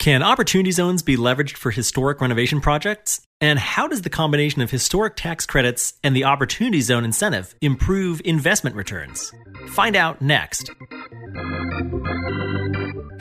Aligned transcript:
Can 0.00 0.22
opportunity 0.22 0.70
zones 0.70 1.02
be 1.02 1.18
leveraged 1.18 1.58
for 1.58 1.70
historic 1.70 2.22
renovation 2.22 2.62
projects? 2.62 3.20
And 3.42 3.58
how 3.58 3.86
does 3.86 4.00
the 4.00 4.08
combination 4.08 4.62
of 4.62 4.70
historic 4.70 5.14
tax 5.14 5.44
credits 5.44 5.92
and 6.02 6.16
the 6.16 6.24
opportunity 6.24 6.80
zone 6.80 7.04
incentive 7.04 7.54
improve 7.60 8.22
investment 8.24 8.76
returns? 8.76 9.30
Find 9.68 9.94
out 9.94 10.22
next. 10.22 10.70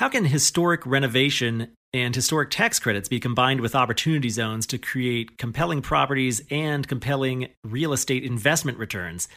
How 0.00 0.08
can 0.08 0.24
historic 0.24 0.86
renovation 0.86 1.72
and 1.92 2.14
historic 2.14 2.48
tax 2.48 2.78
credits 2.78 3.06
be 3.06 3.20
combined 3.20 3.60
with 3.60 3.74
opportunity 3.74 4.30
zones 4.30 4.66
to 4.68 4.78
create 4.78 5.36
compelling 5.36 5.82
properties 5.82 6.42
and 6.50 6.88
compelling 6.88 7.48
real 7.64 7.92
estate 7.92 8.24
investment 8.24 8.78
returns? 8.78 9.28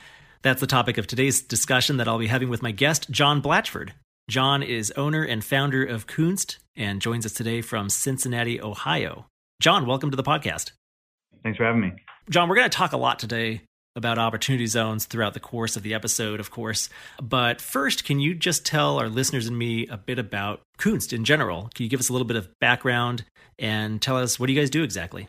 That's 0.41 0.62
the 0.62 0.68
topic 0.68 0.98
of 0.98 1.05
today's 1.05 1.41
discussion 1.41 1.98
that 1.98 2.07
I'll 2.07 2.18
be 2.18 2.27
having 2.27 2.48
with 2.48 2.63
my 2.63 2.71
guest, 2.71 3.12
John 3.12 3.41
Blatchford. 3.41 3.90
John 4.30 4.63
is 4.63 4.94
owner 4.95 5.21
and 5.21 5.44
founder 5.44 5.84
of 5.84 6.07
Kunst 6.07 6.59
and 6.77 7.02
joins 7.02 7.26
us 7.26 7.34
today 7.34 7.59
from 7.59 7.90
Cincinnati, 7.90 8.62
Ohio. 8.62 9.26
John, 9.59 9.85
welcome 9.85 10.12
to 10.12 10.16
the 10.16 10.23
podcast. 10.23 10.71
Thanks 11.43 11.57
for 11.57 11.66
having 11.66 11.82
me. 11.82 11.91
John, 12.30 12.48
we're 12.48 12.55
going 12.55 12.70
to 12.70 12.77
talk 12.77 12.93
a 12.93 12.98
lot 12.98 13.20
today 13.20 13.63
about 13.95 14.18
opportunity 14.18 14.65
zones 14.65 15.05
throughout 15.05 15.34
the 15.34 15.40
course 15.40 15.76
of 15.76 15.84
the 15.84 15.93
episode, 15.93 16.40
of 16.40 16.49
course. 16.49 16.90
But 17.21 17.62
first, 17.62 18.04
can 18.04 18.20
you 18.20 18.34
just 18.34 18.65
tell 18.65 18.99
our 18.99 19.09
listeners 19.09 19.48
and 19.48 19.57
me 19.57 19.87
a 19.87 19.98
bit 19.98 20.18
about 20.18 20.62
Kunst 20.77 21.13
in 21.13 21.23
general? 21.23 21.70
Can 21.76 21.84
you 21.84 21.90
give 21.90 21.99
us 21.99 22.09
a 22.09 22.13
little 22.13 22.27
bit 22.27 22.37
of 22.37 22.49
background 22.59 23.26
and 23.59 24.01
tell 24.01 24.18
us 24.18 24.40
what 24.40 24.48
do 24.48 24.53
you 24.53 24.59
guys 24.59 24.70
do 24.70 24.84
exactly? 24.84 25.27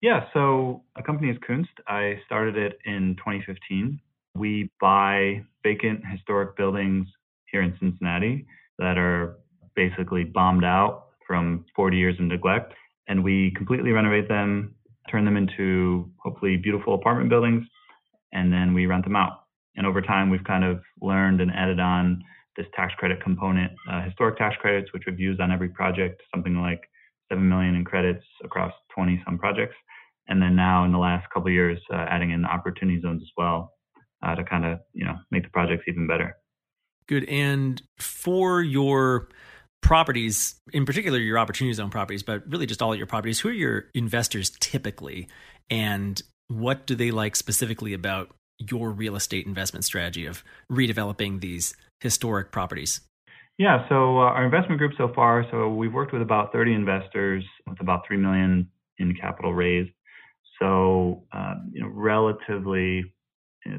Yeah, 0.00 0.26
so 0.32 0.82
a 0.96 1.02
company 1.02 1.30
is 1.30 1.36
Kunst. 1.48 1.68
I 1.86 2.20
started 2.24 2.56
it 2.56 2.78
in 2.84 3.16
2015. 3.16 4.00
We 4.34 4.70
buy 4.80 5.42
vacant 5.62 6.02
historic 6.10 6.56
buildings 6.56 7.08
here 7.50 7.62
in 7.62 7.76
Cincinnati 7.80 8.46
that 8.78 8.98
are 8.98 9.36
basically 9.74 10.24
bombed 10.24 10.64
out 10.64 11.08
from 11.26 11.64
40 11.74 11.96
years 11.96 12.14
of 12.18 12.26
neglect, 12.26 12.72
and 13.08 13.24
we 13.24 13.52
completely 13.56 13.90
renovate 13.90 14.28
them 14.28 14.75
turn 15.10 15.24
them 15.24 15.36
into 15.36 16.10
hopefully 16.18 16.56
beautiful 16.56 16.94
apartment 16.94 17.30
buildings, 17.30 17.66
and 18.32 18.52
then 18.52 18.74
we 18.74 18.86
rent 18.86 19.04
them 19.04 19.16
out. 19.16 19.44
And 19.76 19.86
over 19.86 20.00
time, 20.00 20.30
we've 20.30 20.44
kind 20.44 20.64
of 20.64 20.80
learned 21.00 21.40
and 21.40 21.50
added 21.50 21.80
on 21.80 22.22
this 22.56 22.66
tax 22.74 22.94
credit 22.94 23.22
component, 23.22 23.72
uh, 23.90 24.02
historic 24.02 24.38
tax 24.38 24.56
credits, 24.60 24.92
which 24.92 25.02
we've 25.06 25.20
used 25.20 25.40
on 25.40 25.52
every 25.52 25.68
project, 25.68 26.22
something 26.34 26.56
like 26.56 26.80
seven 27.28 27.48
million 27.48 27.74
in 27.74 27.84
credits 27.84 28.24
across 28.44 28.72
20 28.94 29.22
some 29.24 29.38
projects. 29.38 29.74
And 30.28 30.40
then 30.40 30.56
now 30.56 30.84
in 30.84 30.92
the 30.92 30.98
last 30.98 31.26
couple 31.32 31.50
years, 31.50 31.78
uh, 31.92 32.06
adding 32.08 32.30
in 32.30 32.44
opportunity 32.44 33.00
zones 33.00 33.22
as 33.22 33.30
well 33.36 33.72
uh, 34.22 34.34
to 34.34 34.44
kind 34.44 34.64
of 34.64 34.80
you 34.92 35.04
know 35.04 35.16
make 35.30 35.44
the 35.44 35.50
projects 35.50 35.84
even 35.88 36.06
better. 36.06 36.36
Good. 37.06 37.24
And 37.24 37.80
for 37.98 38.62
your 38.62 39.28
properties, 39.86 40.56
in 40.72 40.84
particular 40.84 41.18
your 41.18 41.38
opportunity 41.38 41.72
zone 41.72 41.90
properties, 41.90 42.22
but 42.22 42.42
really 42.50 42.66
just 42.66 42.82
all 42.82 42.94
your 42.94 43.06
properties, 43.06 43.38
who 43.40 43.48
are 43.48 43.52
your 43.52 43.84
investors 43.94 44.50
typically? 44.58 45.28
And 45.70 46.20
what 46.48 46.86
do 46.86 46.94
they 46.94 47.10
like 47.10 47.36
specifically 47.36 47.94
about 47.94 48.34
your 48.58 48.90
real 48.90 49.16
estate 49.16 49.46
investment 49.46 49.84
strategy 49.84 50.26
of 50.26 50.42
redeveloping 50.70 51.40
these 51.40 51.74
historic 52.00 52.50
properties? 52.50 53.00
Yeah, 53.58 53.88
so 53.88 54.18
uh, 54.18 54.32
our 54.32 54.44
investment 54.44 54.78
group 54.78 54.92
so 54.98 55.12
far, 55.14 55.46
so 55.50 55.68
we've 55.68 55.92
worked 55.92 56.12
with 56.12 56.20
about 56.20 56.52
30 56.52 56.74
investors 56.74 57.44
with 57.66 57.80
about 57.80 58.06
3 58.06 58.16
million 58.18 58.68
in 58.98 59.14
capital 59.14 59.54
raised. 59.54 59.90
So, 60.58 61.24
uh, 61.32 61.54
you 61.72 61.80
know, 61.80 61.88
relatively, 61.88 63.14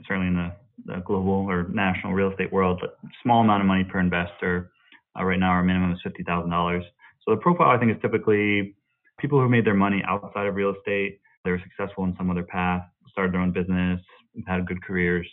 certainly 0.07 0.27
in 0.27 0.35
the, 0.35 0.51
the, 0.85 1.01
global 1.05 1.45
or 1.49 1.67
national 1.69 2.13
real 2.13 2.31
estate 2.31 2.51
world, 2.51 2.81
small 3.23 3.41
amount 3.41 3.61
of 3.61 3.67
money 3.67 3.83
per 3.83 3.99
investor. 3.99 4.71
Uh, 5.17 5.23
right 5.23 5.39
now, 5.39 5.49
our 5.49 5.63
minimum 5.63 5.91
is 5.91 5.99
fifty 6.03 6.23
thousand 6.23 6.49
dollars. 6.51 6.83
So 7.25 7.31
the 7.31 7.41
profile 7.41 7.69
I 7.69 7.77
think 7.77 7.91
is 7.91 8.01
typically 8.01 8.75
people 9.19 9.39
who 9.39 9.49
made 9.49 9.65
their 9.65 9.73
money 9.73 10.03
outside 10.07 10.47
of 10.47 10.55
real 10.55 10.73
estate. 10.75 11.19
They 11.43 11.51
were 11.51 11.61
successful 11.63 12.03
in 12.03 12.15
some 12.17 12.29
other 12.29 12.43
path, 12.43 12.83
started 13.09 13.33
their 13.33 13.41
own 13.41 13.51
business, 13.51 13.99
had 14.47 14.65
good 14.67 14.83
careers, 14.83 15.27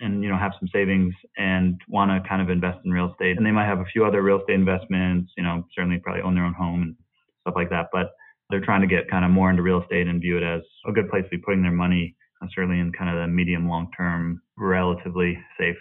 and 0.00 0.22
you 0.22 0.28
know 0.28 0.36
have 0.36 0.52
some 0.58 0.68
savings 0.72 1.14
and 1.36 1.80
want 1.88 2.10
to 2.10 2.28
kind 2.28 2.42
of 2.42 2.50
invest 2.50 2.78
in 2.84 2.90
real 2.90 3.10
estate. 3.10 3.36
And 3.36 3.46
they 3.46 3.50
might 3.50 3.66
have 3.66 3.80
a 3.80 3.84
few 3.92 4.04
other 4.04 4.22
real 4.22 4.40
estate 4.40 4.54
investments. 4.54 5.32
You 5.36 5.44
know, 5.44 5.64
certainly 5.74 5.98
probably 5.98 6.22
own 6.22 6.34
their 6.34 6.44
own 6.44 6.54
home 6.54 6.82
and 6.82 6.96
stuff 7.42 7.54
like 7.56 7.70
that. 7.70 7.88
But 7.92 8.10
they're 8.50 8.64
trying 8.64 8.82
to 8.82 8.86
get 8.86 9.10
kind 9.10 9.24
of 9.24 9.30
more 9.30 9.50
into 9.50 9.62
real 9.62 9.82
estate 9.82 10.06
and 10.06 10.20
view 10.20 10.36
it 10.36 10.42
as 10.42 10.62
a 10.86 10.92
good 10.92 11.08
place 11.08 11.24
to 11.24 11.30
be 11.30 11.38
putting 11.38 11.62
their 11.62 11.72
money, 11.72 12.14
uh, 12.42 12.46
certainly 12.54 12.78
in 12.78 12.92
kind 12.92 13.10
of 13.10 13.16
the 13.22 13.26
medium 13.26 13.68
long 13.68 13.90
term, 13.96 14.42
relatively 14.56 15.38
safe 15.58 15.76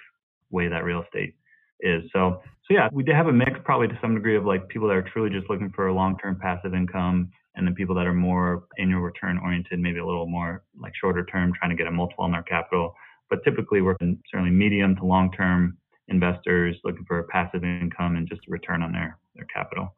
way 0.49 0.67
that 0.67 0.83
real 0.83 1.01
estate 1.01 1.35
is. 1.79 2.03
So 2.13 2.41
so 2.67 2.73
yeah, 2.73 2.87
we 2.93 3.03
do 3.03 3.11
have 3.11 3.27
a 3.27 3.33
mix 3.33 3.59
probably 3.65 3.89
to 3.89 3.97
some 4.01 4.15
degree 4.15 4.37
of 4.37 4.45
like 4.45 4.69
people 4.69 4.87
that 4.87 4.95
are 4.95 5.01
truly 5.01 5.29
just 5.29 5.49
looking 5.49 5.69
for 5.71 5.87
a 5.87 5.93
long-term 5.93 6.39
passive 6.41 6.73
income 6.73 7.29
and 7.55 7.67
then 7.67 7.75
people 7.75 7.93
that 7.95 8.07
are 8.07 8.13
more 8.13 8.63
annual 8.79 9.01
return 9.01 9.37
oriented, 9.43 9.79
maybe 9.79 9.99
a 9.99 10.05
little 10.05 10.25
more 10.25 10.63
like 10.79 10.93
shorter 10.99 11.25
term, 11.25 11.51
trying 11.53 11.71
to 11.71 11.75
get 11.75 11.87
a 11.87 11.91
multiple 11.91 12.23
on 12.23 12.31
their 12.31 12.43
capital. 12.43 12.95
But 13.29 13.43
typically 13.43 13.81
we're 13.81 13.97
certainly 14.31 14.51
medium 14.51 14.95
to 14.95 15.05
long-term 15.05 15.77
investors 16.07 16.77
looking 16.85 17.03
for 17.05 17.23
passive 17.23 17.63
income 17.63 18.15
and 18.15 18.27
just 18.29 18.41
a 18.47 18.51
return 18.51 18.81
on 18.81 18.93
their, 18.93 19.17
their 19.35 19.45
capital. 19.45 19.93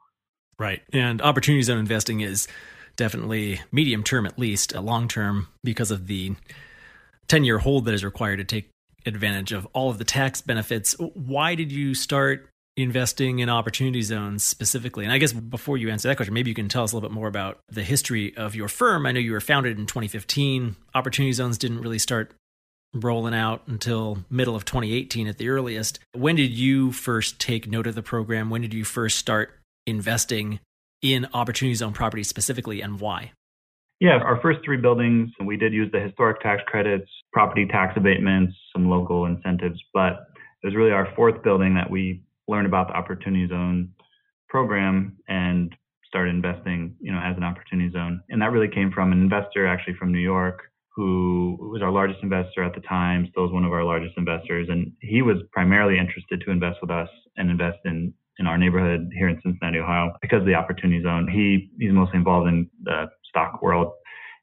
Right. 0.58 0.82
And 0.92 1.22
opportunity 1.22 1.62
zone 1.62 1.78
investing 1.78 2.22
is 2.22 2.48
definitely 2.96 3.62
medium 3.72 4.04
term 4.04 4.26
at 4.26 4.40
least, 4.40 4.74
a 4.74 4.82
long 4.82 5.08
term 5.08 5.50
because 5.64 5.92
of 5.92 6.08
the 6.08 6.36
10 7.28 7.44
year 7.44 7.60
hold 7.60 7.86
that 7.86 7.94
is 7.94 8.04
required 8.04 8.38
to 8.38 8.44
take 8.44 8.70
advantage 9.06 9.52
of 9.52 9.68
all 9.74 9.90
of 9.90 9.98
the 9.98 10.04
tax 10.04 10.42
benefits. 10.42 10.94
Why 11.00 11.56
did 11.56 11.72
you 11.72 11.94
start 11.94 12.50
investing 12.78 13.40
in 13.40 13.50
opportunity 13.50 14.02
zones 14.02 14.44
specifically? 14.44 15.06
And 15.06 15.14
I 15.14 15.18
guess 15.18 15.34
before 15.34 15.78
you 15.78 15.90
answer 15.90 16.08
that 16.10 16.18
question, 16.18 16.34
maybe 16.34 16.52
you 16.52 16.56
can 16.56 16.68
tell 16.68 16.84
us 16.84 16.92
a 16.92 16.96
little 16.96 17.10
bit 17.10 17.14
more 17.14 17.28
about 17.28 17.60
the 17.70 17.84
history 17.84 18.36
of 18.36 18.56
your 18.56 18.68
firm. 18.68 19.06
I 19.06 19.12
know 19.12 19.20
you 19.20 19.32
were 19.32 19.42
founded 19.42 19.80
in 19.80 19.86
2015. 19.86 20.76
Opportunity 20.94 21.32
zones 21.34 21.58
didn't 21.58 21.82
really 21.82 22.00
start 22.00 22.34
rolling 22.94 23.34
out 23.34 23.62
until 23.68 24.20
middle 24.30 24.56
of 24.56 24.66
2018 24.66 25.28
at 25.28 25.38
the 25.38 25.50
earliest. 25.50 26.00
When 26.14 26.36
did 26.36 26.52
you 26.52 26.92
first 26.92 27.40
take 27.40 27.68
note 27.68 27.88
of 27.88 27.96
the 27.96 28.04
program? 28.04 28.50
When 28.50 28.62
did 28.62 28.74
you 28.74 28.86
first 28.86 29.18
start 29.18 29.54
investing 29.86 30.60
in 31.02 31.28
opportunity 31.34 31.76
zone 31.76 31.94
properties 31.94 32.30
specifically 32.30 32.82
and 32.82 33.00
why? 33.00 33.32
Yeah, 34.00 34.18
our 34.18 34.40
first 34.42 34.60
three 34.66 34.78
buildings, 34.78 35.30
we 35.44 35.56
did 35.56 35.74
use 35.74 35.90
the 35.92 36.00
historic 36.00 36.42
tax 36.42 36.62
credits, 36.68 37.10
property 37.32 37.66
tax 37.66 37.94
abatements, 37.96 38.54
some 38.74 38.90
local 38.90 39.26
incentives, 39.26 39.80
but 39.94 40.28
it 40.64 40.68
was 40.68 40.76
really 40.76 40.92
our 40.92 41.08
fourth 41.16 41.42
building 41.44 41.76
that 41.76 41.90
we 41.90 42.22
learned 42.48 42.68
about 42.68 42.88
the 42.90 42.94
opportunity 42.94 43.48
zone 43.48 43.90
program 44.50 45.18
and 45.28 45.74
started 46.06 46.36
investing, 46.36 46.96
you 47.00 47.12
know, 47.12 47.20
as 47.20 47.38
an 47.38 47.44
opportunity 47.44 47.92
zone. 47.92 48.22
And 48.30 48.42
that 48.42 48.52
really 48.52 48.68
came 48.68 48.92
from 48.92 49.12
an 49.12 49.22
investor 49.22 49.66
actually 49.66 49.96
from 49.96 50.12
New 50.12 50.20
York 50.20 50.64
who 50.96 51.58
was 51.60 51.82
our 51.82 51.92
largest 51.92 52.24
investor 52.24 52.64
at 52.64 52.74
the 52.74 52.80
time, 52.82 53.28
still 53.30 53.46
is 53.46 53.52
one 53.52 53.66
of 53.66 53.74
our 53.74 53.84
largest 53.84 54.14
investors. 54.18 54.68
And 54.70 54.94
he 55.02 55.22
was 55.22 55.38
primarily 55.52 56.00
interested 56.00 56.42
to 56.42 56.52
invest 56.52 56.78
with 56.82 56.90
us 56.90 57.10
and 57.38 57.50
invest 57.50 57.80
in 57.86 58.14
in 58.38 58.48
our 58.48 58.58
neighborhood 58.58 59.10
here 59.14 59.30
in 59.30 59.40
Cincinnati, 59.42 59.80
Ohio, 59.80 60.12
because 60.22 60.42
of 60.42 60.46
the 60.46 60.56
opportunity 60.56 61.02
zone. 61.04 61.28
He 61.28 61.70
he's 61.80 61.92
mostly 61.92 62.18
involved 62.18 62.48
in 62.48 62.70
the 62.84 63.08
stock 63.36 63.62
world. 63.62 63.94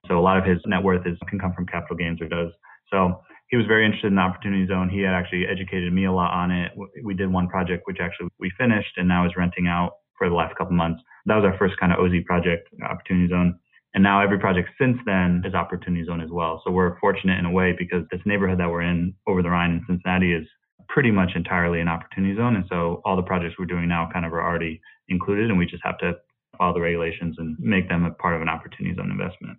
So 0.09 0.19
a 0.19 0.21
lot 0.21 0.37
of 0.37 0.45
his 0.45 0.59
net 0.67 0.83
worth 0.83 1.07
is 1.07 1.17
can 1.29 1.39
come 1.39 1.53
from 1.55 1.67
capital 1.67 1.97
gains 1.97 2.21
or 2.21 2.29
does. 2.29 2.53
So 2.91 3.23
he 3.49 3.57
was 3.57 3.67
very 3.67 3.85
interested 3.85 4.09
in 4.09 4.17
the 4.17 4.23
opportunity 4.23 4.67
zone. 4.67 4.89
He 4.89 5.01
had 5.01 5.15
actually 5.15 5.47
educated 5.47 5.93
me 5.93 6.05
a 6.05 6.13
lot 6.13 6.33
on 6.33 6.51
it. 6.51 6.73
We 7.05 7.15
did 7.15 7.33
one 7.33 7.49
project 7.49 7.83
which 7.87 7.99
actually 8.01 8.29
we 8.39 8.51
finished 8.59 8.97
and 8.97 9.09
now 9.09 9.27
is 9.27 9.33
renting 9.37 9.67
out 9.67 9.93
for 10.19 10.29
the 10.29 10.35
last 10.35 10.57
couple 10.57 10.75
months. 10.75 11.03
That 11.27 11.37
was 11.37 11.45
our 11.45 11.57
first 11.59 11.79
kind 11.79 11.93
of 11.93 11.99
OZ 11.99 12.13
project, 12.27 12.69
opportunity 12.89 13.29
zone. 13.29 13.59
And 13.95 14.03
now 14.03 14.23
every 14.23 14.39
project 14.39 14.71
since 14.81 14.97
then 15.05 15.43
is 15.45 15.55
opportunity 15.55 16.05
zone 16.05 16.21
as 16.21 16.31
well. 16.31 16.63
So 16.65 16.71
we're 16.71 16.99
fortunate 16.99 17.39
in 17.39 17.45
a 17.45 17.51
way 17.51 17.75
because 17.79 18.05
this 18.11 18.21
neighborhood 18.25 18.59
that 18.59 18.71
we're 18.71 18.83
in 18.83 19.15
over 19.27 19.43
the 19.43 19.51
Rhine 19.51 19.73
in 19.73 19.85
Cincinnati 19.87 20.33
is 20.33 20.47
pretty 20.89 21.11
much 21.11 21.33
entirely 21.35 21.81
an 21.81 21.89
opportunity 21.89 22.35
zone. 22.35 22.57
And 22.57 22.65
so 22.69 23.03
all 23.05 23.17
the 23.17 23.23
projects 23.23 23.57
we're 23.59 23.67
doing 23.67 23.89
now 23.89 24.09
kind 24.13 24.25
of 24.25 24.33
are 24.33 24.43
already 24.43 24.81
included 25.09 25.51
and 25.51 25.59
we 25.59 25.67
just 25.67 25.85
have 25.85 25.99
to 25.99 26.15
follow 26.59 26.75
the 26.75 26.81
regulations 26.81 27.37
and 27.39 27.57
make 27.59 27.89
them 27.89 28.05
a 28.05 28.11
part 28.11 28.35
of 28.35 28.43
an 28.43 28.49
opportunity 28.49 28.95
zone 28.95 29.11
investment. 29.11 29.59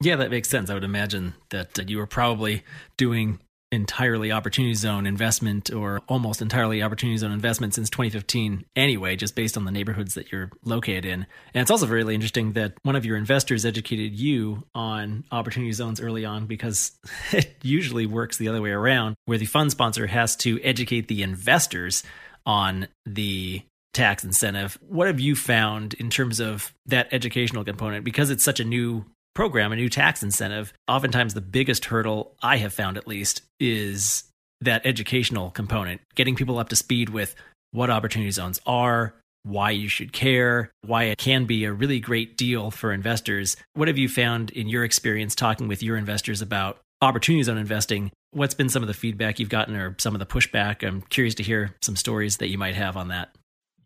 Yeah, 0.00 0.16
that 0.16 0.30
makes 0.30 0.48
sense. 0.48 0.70
I 0.70 0.74
would 0.74 0.84
imagine 0.84 1.34
that 1.50 1.78
uh, 1.78 1.82
you 1.86 1.98
were 1.98 2.06
probably 2.06 2.62
doing 2.96 3.40
entirely 3.70 4.32
opportunity 4.32 4.72
zone 4.72 5.06
investment 5.06 5.70
or 5.70 6.00
almost 6.08 6.40
entirely 6.40 6.82
opportunity 6.82 7.18
zone 7.18 7.32
investment 7.32 7.74
since 7.74 7.90
2015 7.90 8.64
anyway, 8.76 9.14
just 9.14 9.34
based 9.34 9.56
on 9.56 9.64
the 9.64 9.70
neighborhoods 9.70 10.14
that 10.14 10.32
you're 10.32 10.50
located 10.64 11.04
in. 11.04 11.26
And 11.52 11.62
it's 11.62 11.70
also 11.70 11.86
really 11.86 12.14
interesting 12.14 12.52
that 12.52 12.74
one 12.82 12.96
of 12.96 13.04
your 13.04 13.16
investors 13.16 13.66
educated 13.66 14.14
you 14.14 14.64
on 14.74 15.24
opportunity 15.30 15.72
zones 15.72 16.00
early 16.00 16.24
on 16.24 16.46
because 16.46 16.98
it 17.32 17.56
usually 17.62 18.06
works 18.06 18.38
the 18.38 18.48
other 18.48 18.62
way 18.62 18.70
around, 18.70 19.16
where 19.26 19.38
the 19.38 19.46
fund 19.46 19.70
sponsor 19.70 20.06
has 20.06 20.34
to 20.36 20.60
educate 20.62 21.08
the 21.08 21.22
investors 21.22 22.02
on 22.46 22.88
the 23.04 23.62
tax 23.92 24.24
incentive. 24.24 24.78
What 24.80 25.06
have 25.06 25.20
you 25.20 25.34
found 25.34 25.94
in 25.94 26.10
terms 26.10 26.40
of 26.40 26.72
that 26.86 27.08
educational 27.12 27.64
component? 27.64 28.04
Because 28.04 28.30
it's 28.30 28.44
such 28.44 28.60
a 28.60 28.64
new 28.64 29.04
program, 29.34 29.72
a 29.72 29.76
new 29.76 29.88
tax 29.88 30.22
incentive, 30.22 30.72
oftentimes 30.88 31.34
the 31.34 31.40
biggest 31.40 31.84
hurdle 31.84 32.34
I 32.42 32.56
have 32.56 32.72
found 32.72 32.96
at 32.96 33.06
least 33.06 33.42
is 33.60 34.24
that 34.60 34.84
educational 34.84 35.50
component, 35.50 36.00
getting 36.16 36.34
people 36.34 36.58
up 36.58 36.70
to 36.70 36.76
speed 36.76 37.08
with 37.10 37.36
what 37.70 37.90
opportunity 37.90 38.30
zones 38.32 38.60
are, 38.66 39.14
why 39.44 39.70
you 39.70 39.88
should 39.88 40.12
care, 40.12 40.72
why 40.82 41.04
it 41.04 41.18
can 41.18 41.44
be 41.44 41.64
a 41.64 41.72
really 41.72 42.00
great 42.00 42.36
deal 42.36 42.70
for 42.70 42.92
investors. 42.92 43.56
What 43.74 43.88
have 43.88 43.98
you 43.98 44.08
found 44.08 44.50
in 44.50 44.68
your 44.68 44.84
experience 44.84 45.34
talking 45.34 45.68
with 45.68 45.82
your 45.82 45.96
investors 45.96 46.42
about 46.42 46.78
opportunity 47.00 47.44
zone 47.44 47.58
investing? 47.58 48.10
What's 48.32 48.54
been 48.54 48.68
some 48.68 48.82
of 48.82 48.88
the 48.88 48.94
feedback 48.94 49.38
you've 49.38 49.48
gotten 49.48 49.76
or 49.76 49.94
some 49.98 50.14
of 50.14 50.18
the 50.18 50.26
pushback? 50.26 50.86
I'm 50.86 51.02
curious 51.02 51.36
to 51.36 51.42
hear 51.42 51.74
some 51.80 51.96
stories 51.96 52.38
that 52.38 52.48
you 52.48 52.58
might 52.58 52.74
have 52.74 52.96
on 52.96 53.08
that. 53.08 53.30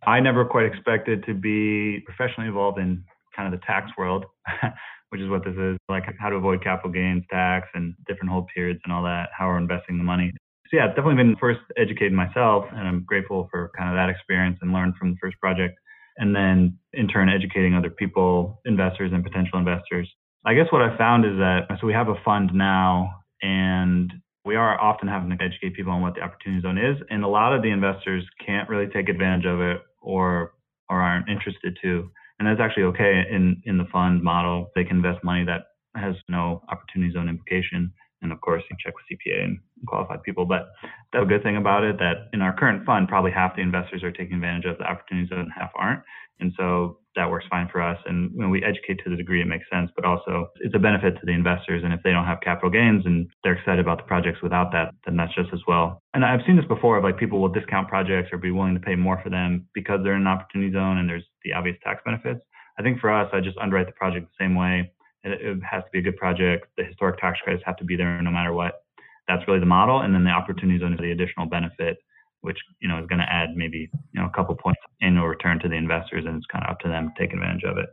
I 0.06 0.20
never 0.20 0.44
quite 0.44 0.66
expected 0.66 1.24
to 1.26 1.34
be 1.34 2.00
professionally 2.00 2.48
involved 2.48 2.78
in 2.78 3.04
kind 3.36 3.52
of 3.52 3.58
the 3.58 3.64
tax 3.66 3.90
world. 3.96 4.26
which 5.12 5.20
is 5.20 5.28
what 5.28 5.44
this 5.44 5.54
is 5.54 5.76
like 5.90 6.04
how 6.18 6.30
to 6.30 6.36
avoid 6.36 6.64
capital 6.64 6.90
gains 6.90 7.22
tax 7.30 7.68
and 7.74 7.94
different 8.08 8.30
hold 8.30 8.48
periods 8.48 8.80
and 8.84 8.92
all 8.92 9.02
that, 9.02 9.28
how 9.36 9.46
we're 9.46 9.58
investing 9.58 9.98
the 9.98 10.04
money. 10.04 10.32
So 10.68 10.78
yeah, 10.78 10.86
definitely 10.88 11.16
been 11.16 11.36
first 11.38 11.60
educating 11.76 12.14
myself 12.16 12.64
and 12.72 12.88
I'm 12.88 13.04
grateful 13.04 13.46
for 13.50 13.70
kind 13.76 13.90
of 13.90 13.94
that 13.96 14.08
experience 14.08 14.58
and 14.62 14.72
learn 14.72 14.94
from 14.98 15.10
the 15.10 15.16
first 15.20 15.38
project. 15.38 15.78
And 16.16 16.34
then 16.34 16.78
in 16.94 17.08
turn 17.08 17.28
educating 17.28 17.74
other 17.74 17.90
people, 17.90 18.62
investors 18.64 19.12
and 19.12 19.22
potential 19.22 19.58
investors. 19.58 20.08
I 20.46 20.54
guess 20.54 20.66
what 20.70 20.80
I 20.80 20.96
found 20.96 21.26
is 21.26 21.36
that 21.36 21.68
so 21.78 21.86
we 21.86 21.92
have 21.92 22.08
a 22.08 22.16
fund 22.24 22.50
now 22.54 23.10
and 23.42 24.10
we 24.46 24.56
are 24.56 24.80
often 24.80 25.08
having 25.08 25.28
to 25.28 25.44
educate 25.44 25.76
people 25.76 25.92
on 25.92 26.00
what 26.00 26.14
the 26.14 26.22
opportunity 26.22 26.62
zone 26.62 26.78
is. 26.78 26.96
And 27.10 27.22
a 27.22 27.28
lot 27.28 27.54
of 27.54 27.60
the 27.60 27.70
investors 27.70 28.24
can't 28.44 28.66
really 28.70 28.86
take 28.86 29.10
advantage 29.10 29.44
of 29.44 29.60
it 29.60 29.82
or 30.02 30.54
or 30.88 31.00
aren't 31.00 31.28
interested 31.28 31.78
to 31.82 32.10
and 32.42 32.48
that's 32.48 32.60
actually 32.60 32.82
okay 32.82 33.22
in 33.30 33.62
in 33.66 33.78
the 33.78 33.84
fund 33.92 34.20
model. 34.20 34.70
They 34.74 34.82
can 34.82 34.96
invest 34.96 35.22
money 35.22 35.44
that 35.44 35.62
has 35.94 36.16
no 36.28 36.62
opportunity 36.70 37.12
zone 37.12 37.28
implication, 37.28 37.92
and 38.22 38.32
of 38.32 38.40
course, 38.40 38.62
you 38.70 38.76
check 38.78 38.94
with 38.94 39.18
CPA 39.18 39.44
and 39.44 39.58
qualified 39.86 40.22
people. 40.22 40.46
But 40.46 40.72
the 41.12 41.24
good 41.24 41.42
thing 41.42 41.56
about 41.56 41.84
it 41.84 41.98
that 41.98 42.28
in 42.32 42.40
our 42.40 42.56
current 42.56 42.84
fund, 42.86 43.08
probably 43.08 43.30
half 43.30 43.56
the 43.56 43.62
investors 43.62 44.02
are 44.02 44.12
taking 44.12 44.36
advantage 44.36 44.64
of 44.64 44.78
the 44.78 44.84
opportunity 44.84 45.28
zone, 45.28 45.40
and 45.40 45.52
half 45.56 45.70
aren't. 45.74 46.02
And 46.40 46.52
so 46.56 46.98
that 47.14 47.30
works 47.30 47.44
fine 47.50 47.68
for 47.70 47.80
us. 47.80 47.98
And 48.06 48.30
when 48.34 48.50
we 48.50 48.64
educate 48.64 49.00
to 49.04 49.10
the 49.10 49.16
degree 49.16 49.40
it 49.42 49.46
makes 49.46 49.66
sense, 49.70 49.90
but 49.94 50.04
also 50.04 50.48
it's 50.60 50.74
a 50.74 50.78
benefit 50.78 51.14
to 51.20 51.26
the 51.26 51.32
investors. 51.32 51.82
And 51.84 51.92
if 51.92 52.00
they 52.02 52.10
don't 52.10 52.24
have 52.24 52.40
capital 52.40 52.70
gains 52.70 53.04
and 53.06 53.28
they're 53.44 53.54
excited 53.54 53.80
about 53.80 53.98
the 53.98 54.04
projects 54.04 54.42
without 54.42 54.72
that, 54.72 54.94
then 55.04 55.16
that's 55.16 55.34
just 55.34 55.50
as 55.52 55.60
well. 55.68 56.02
And 56.14 56.24
I've 56.24 56.40
seen 56.46 56.56
this 56.56 56.64
before 56.66 56.98
of 56.98 57.04
like 57.04 57.18
people 57.18 57.40
will 57.40 57.48
discount 57.48 57.88
projects 57.88 58.30
or 58.32 58.38
be 58.38 58.50
willing 58.50 58.74
to 58.74 58.80
pay 58.80 58.94
more 58.94 59.20
for 59.22 59.30
them 59.30 59.66
because 59.74 60.00
they're 60.02 60.16
in 60.16 60.22
an 60.22 60.26
opportunity 60.26 60.72
zone 60.72 60.98
and 60.98 61.08
there's 61.08 61.24
the 61.44 61.52
obvious 61.52 61.76
tax 61.84 62.00
benefits. 62.04 62.40
I 62.78 62.82
think 62.82 63.00
for 63.00 63.12
us, 63.12 63.28
I 63.32 63.40
just 63.40 63.58
underwrite 63.58 63.86
the 63.86 63.92
project 63.92 64.26
the 64.26 64.44
same 64.44 64.54
way. 64.54 64.90
It, 65.24 65.40
it 65.40 65.58
has 65.62 65.84
to 65.84 65.90
be 65.92 65.98
a 65.98 66.02
good 66.02 66.16
project. 66.16 66.66
The 66.76 66.84
historic 66.84 67.18
tax 67.18 67.38
credits 67.42 67.64
have 67.66 67.76
to 67.76 67.84
be 67.84 67.96
there 67.96 68.20
no 68.22 68.30
matter 68.30 68.52
what. 68.52 68.84
That's 69.28 69.46
really 69.46 69.60
the 69.60 69.66
model. 69.66 70.00
And 70.00 70.14
then 70.14 70.24
the 70.24 70.30
opportunity 70.30 70.78
zone 70.78 70.92
is 70.94 70.98
the 70.98 71.12
additional 71.12 71.46
benefit 71.46 71.98
which 72.42 72.58
you 72.80 72.88
know 72.88 72.98
is 72.98 73.06
going 73.06 73.20
to 73.20 73.32
add 73.32 73.56
maybe 73.56 73.88
you 74.12 74.20
know 74.20 74.26
a 74.26 74.30
couple 74.30 74.54
points 74.54 74.80
annual 75.00 75.26
return 75.26 75.58
to 75.60 75.68
the 75.68 75.74
investors, 75.74 76.24
and 76.26 76.36
it's 76.36 76.46
kind 76.46 76.64
of 76.64 76.70
up 76.70 76.80
to 76.80 76.88
them 76.88 77.10
to 77.10 77.22
take 77.22 77.32
advantage 77.32 77.64
of 77.64 77.78
it. 77.78 77.86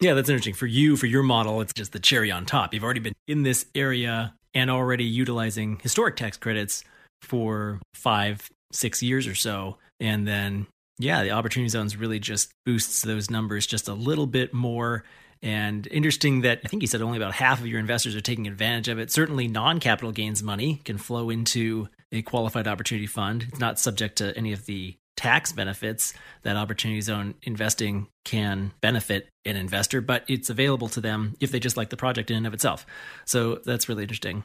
Yeah, 0.00 0.14
that's 0.14 0.28
interesting 0.28 0.54
for 0.54 0.66
you. 0.66 0.96
For 0.96 1.06
your 1.06 1.22
model, 1.22 1.60
it's 1.60 1.72
just 1.72 1.92
the 1.92 1.98
cherry 1.98 2.30
on 2.30 2.46
top. 2.46 2.72
You've 2.72 2.84
already 2.84 3.00
been 3.00 3.14
in 3.26 3.42
this 3.42 3.66
area 3.74 4.34
and 4.54 4.70
already 4.70 5.04
utilizing 5.04 5.80
historic 5.82 6.16
tax 6.16 6.36
credits 6.36 6.84
for 7.22 7.80
five, 7.94 8.48
six 8.72 9.02
years 9.02 9.26
or 9.26 9.34
so, 9.34 9.78
and 9.98 10.28
then 10.28 10.66
yeah, 10.98 11.22
the 11.22 11.30
opportunity 11.30 11.68
zones 11.68 11.96
really 11.96 12.18
just 12.18 12.52
boosts 12.64 13.02
those 13.02 13.30
numbers 13.30 13.66
just 13.66 13.88
a 13.88 13.94
little 13.94 14.26
bit 14.26 14.54
more. 14.54 15.04
And 15.42 15.88
interesting 15.88 16.42
that 16.42 16.60
I 16.64 16.68
think 16.68 16.82
you 16.82 16.86
said 16.86 17.02
only 17.02 17.16
about 17.16 17.34
half 17.34 17.58
of 17.58 17.66
your 17.66 17.80
investors 17.80 18.14
are 18.14 18.20
taking 18.20 18.46
advantage 18.46 18.88
of 18.88 18.98
it. 18.98 19.10
Certainly, 19.10 19.48
non 19.48 19.80
capital 19.80 20.12
gains 20.12 20.42
money 20.42 20.80
can 20.84 20.98
flow 20.98 21.30
into 21.30 21.88
a 22.12 22.22
qualified 22.22 22.68
opportunity 22.68 23.08
fund. 23.08 23.46
It's 23.48 23.58
not 23.58 23.78
subject 23.78 24.18
to 24.18 24.36
any 24.36 24.52
of 24.52 24.66
the 24.66 24.96
tax 25.16 25.52
benefits 25.52 26.14
that 26.42 26.56
opportunity 26.56 27.00
zone 27.00 27.34
investing 27.42 28.06
can 28.24 28.72
benefit 28.80 29.28
an 29.44 29.56
investor, 29.56 30.00
but 30.00 30.24
it's 30.28 30.48
available 30.48 30.88
to 30.88 31.00
them 31.00 31.34
if 31.40 31.50
they 31.50 31.60
just 31.60 31.76
like 31.76 31.90
the 31.90 31.96
project 31.96 32.30
in 32.30 32.36
and 32.36 32.46
of 32.46 32.54
itself. 32.54 32.86
So 33.24 33.60
that's 33.64 33.88
really 33.88 34.02
interesting. 34.02 34.44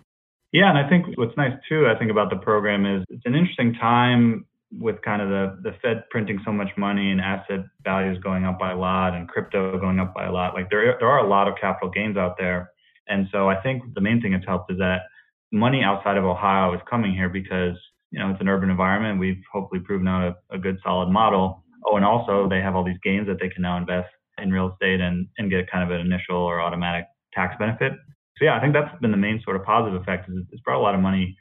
Yeah, 0.52 0.70
and 0.70 0.78
I 0.78 0.90
think 0.90 1.06
what's 1.16 1.38
nice 1.38 1.54
too, 1.70 1.88
I 1.88 1.98
think 1.98 2.10
about 2.10 2.30
the 2.30 2.38
program 2.38 2.86
is 2.86 3.04
it's 3.10 3.24
an 3.26 3.36
interesting 3.36 3.74
time 3.74 4.46
with 4.72 5.02
kind 5.02 5.22
of 5.22 5.30
the, 5.30 5.70
the 5.70 5.76
Fed 5.82 6.04
printing 6.10 6.42
so 6.46 6.52
much 6.52 6.70
money 6.78 7.12
and 7.12 7.22
asset 7.22 7.66
values 7.84 8.18
going 8.22 8.46
up 8.46 8.60
by 8.60 8.72
a 8.72 8.78
lot 8.78 9.14
and 9.14 9.28
crypto 9.28 9.80
going 9.80 10.00
up 10.00 10.14
by 10.14 10.26
a 10.26 10.32
lot. 10.32 10.54
Like 10.54 10.70
there, 10.70 10.98
there 11.00 11.08
are 11.08 11.26
a 11.26 11.28
lot 11.28 11.48
of 11.48 11.56
capital 11.60 11.90
gains 11.90 12.18
out 12.18 12.36
there. 12.38 12.72
And 13.08 13.28
so 13.32 13.50
I 13.50 13.62
think 13.62 13.94
the 13.94 14.02
main 14.02 14.22
thing 14.22 14.34
that's 14.34 14.46
helped 14.46 14.72
is 14.72 14.78
that 14.80 15.04
money 15.52 15.84
outside 15.84 16.18
of 16.18 16.26
Ohio 16.26 16.74
is 16.74 16.82
coming 16.90 17.14
here 17.14 17.30
because 17.30 17.76
you 18.12 18.20
know 18.20 18.32
it's 18.32 18.42
an 18.42 18.50
urban 18.50 18.70
environment. 18.70 19.20
We've 19.20 19.42
hopefully 19.52 19.82
proven 19.82 20.08
out 20.08 20.36
a, 20.52 20.56
a 20.56 20.60
good 20.60 20.78
solid 20.84 21.10
model. 21.10 21.64
Oh, 21.86 21.96
and 21.96 22.06
also 22.06 22.50
they 22.50 22.60
have 22.60 22.76
all 22.76 22.84
these 22.84 23.00
gains 23.04 23.28
that 23.28 23.38
they 23.40 23.50
can 23.50 23.62
now 23.62 23.78
invest 23.78 24.10
in 24.38 24.52
real 24.52 24.72
estate 24.72 25.00
and 25.00 25.28
and 25.38 25.50
get 25.50 25.72
kind 25.72 25.84
of 25.84 25.98
an 25.98 26.06
initial 26.06 26.38
or 26.38 26.62
automatic 26.62 27.06
tax 27.34 27.56
benefit. 27.60 27.94
So 28.38 28.46
yeah, 28.46 28.58
I 28.58 28.62
think 28.62 28.74
that's 28.74 28.94
been 29.02 29.12
the 29.12 29.18
main 29.18 29.42
sort 29.44 29.56
of 29.56 29.64
positive 29.64 30.02
effect. 30.02 30.30
Is 30.30 30.36
it's 30.52 30.62
brought 30.62 30.80
a 30.80 30.84
lot 30.84 30.96
of 30.96 31.02
money 31.02 31.38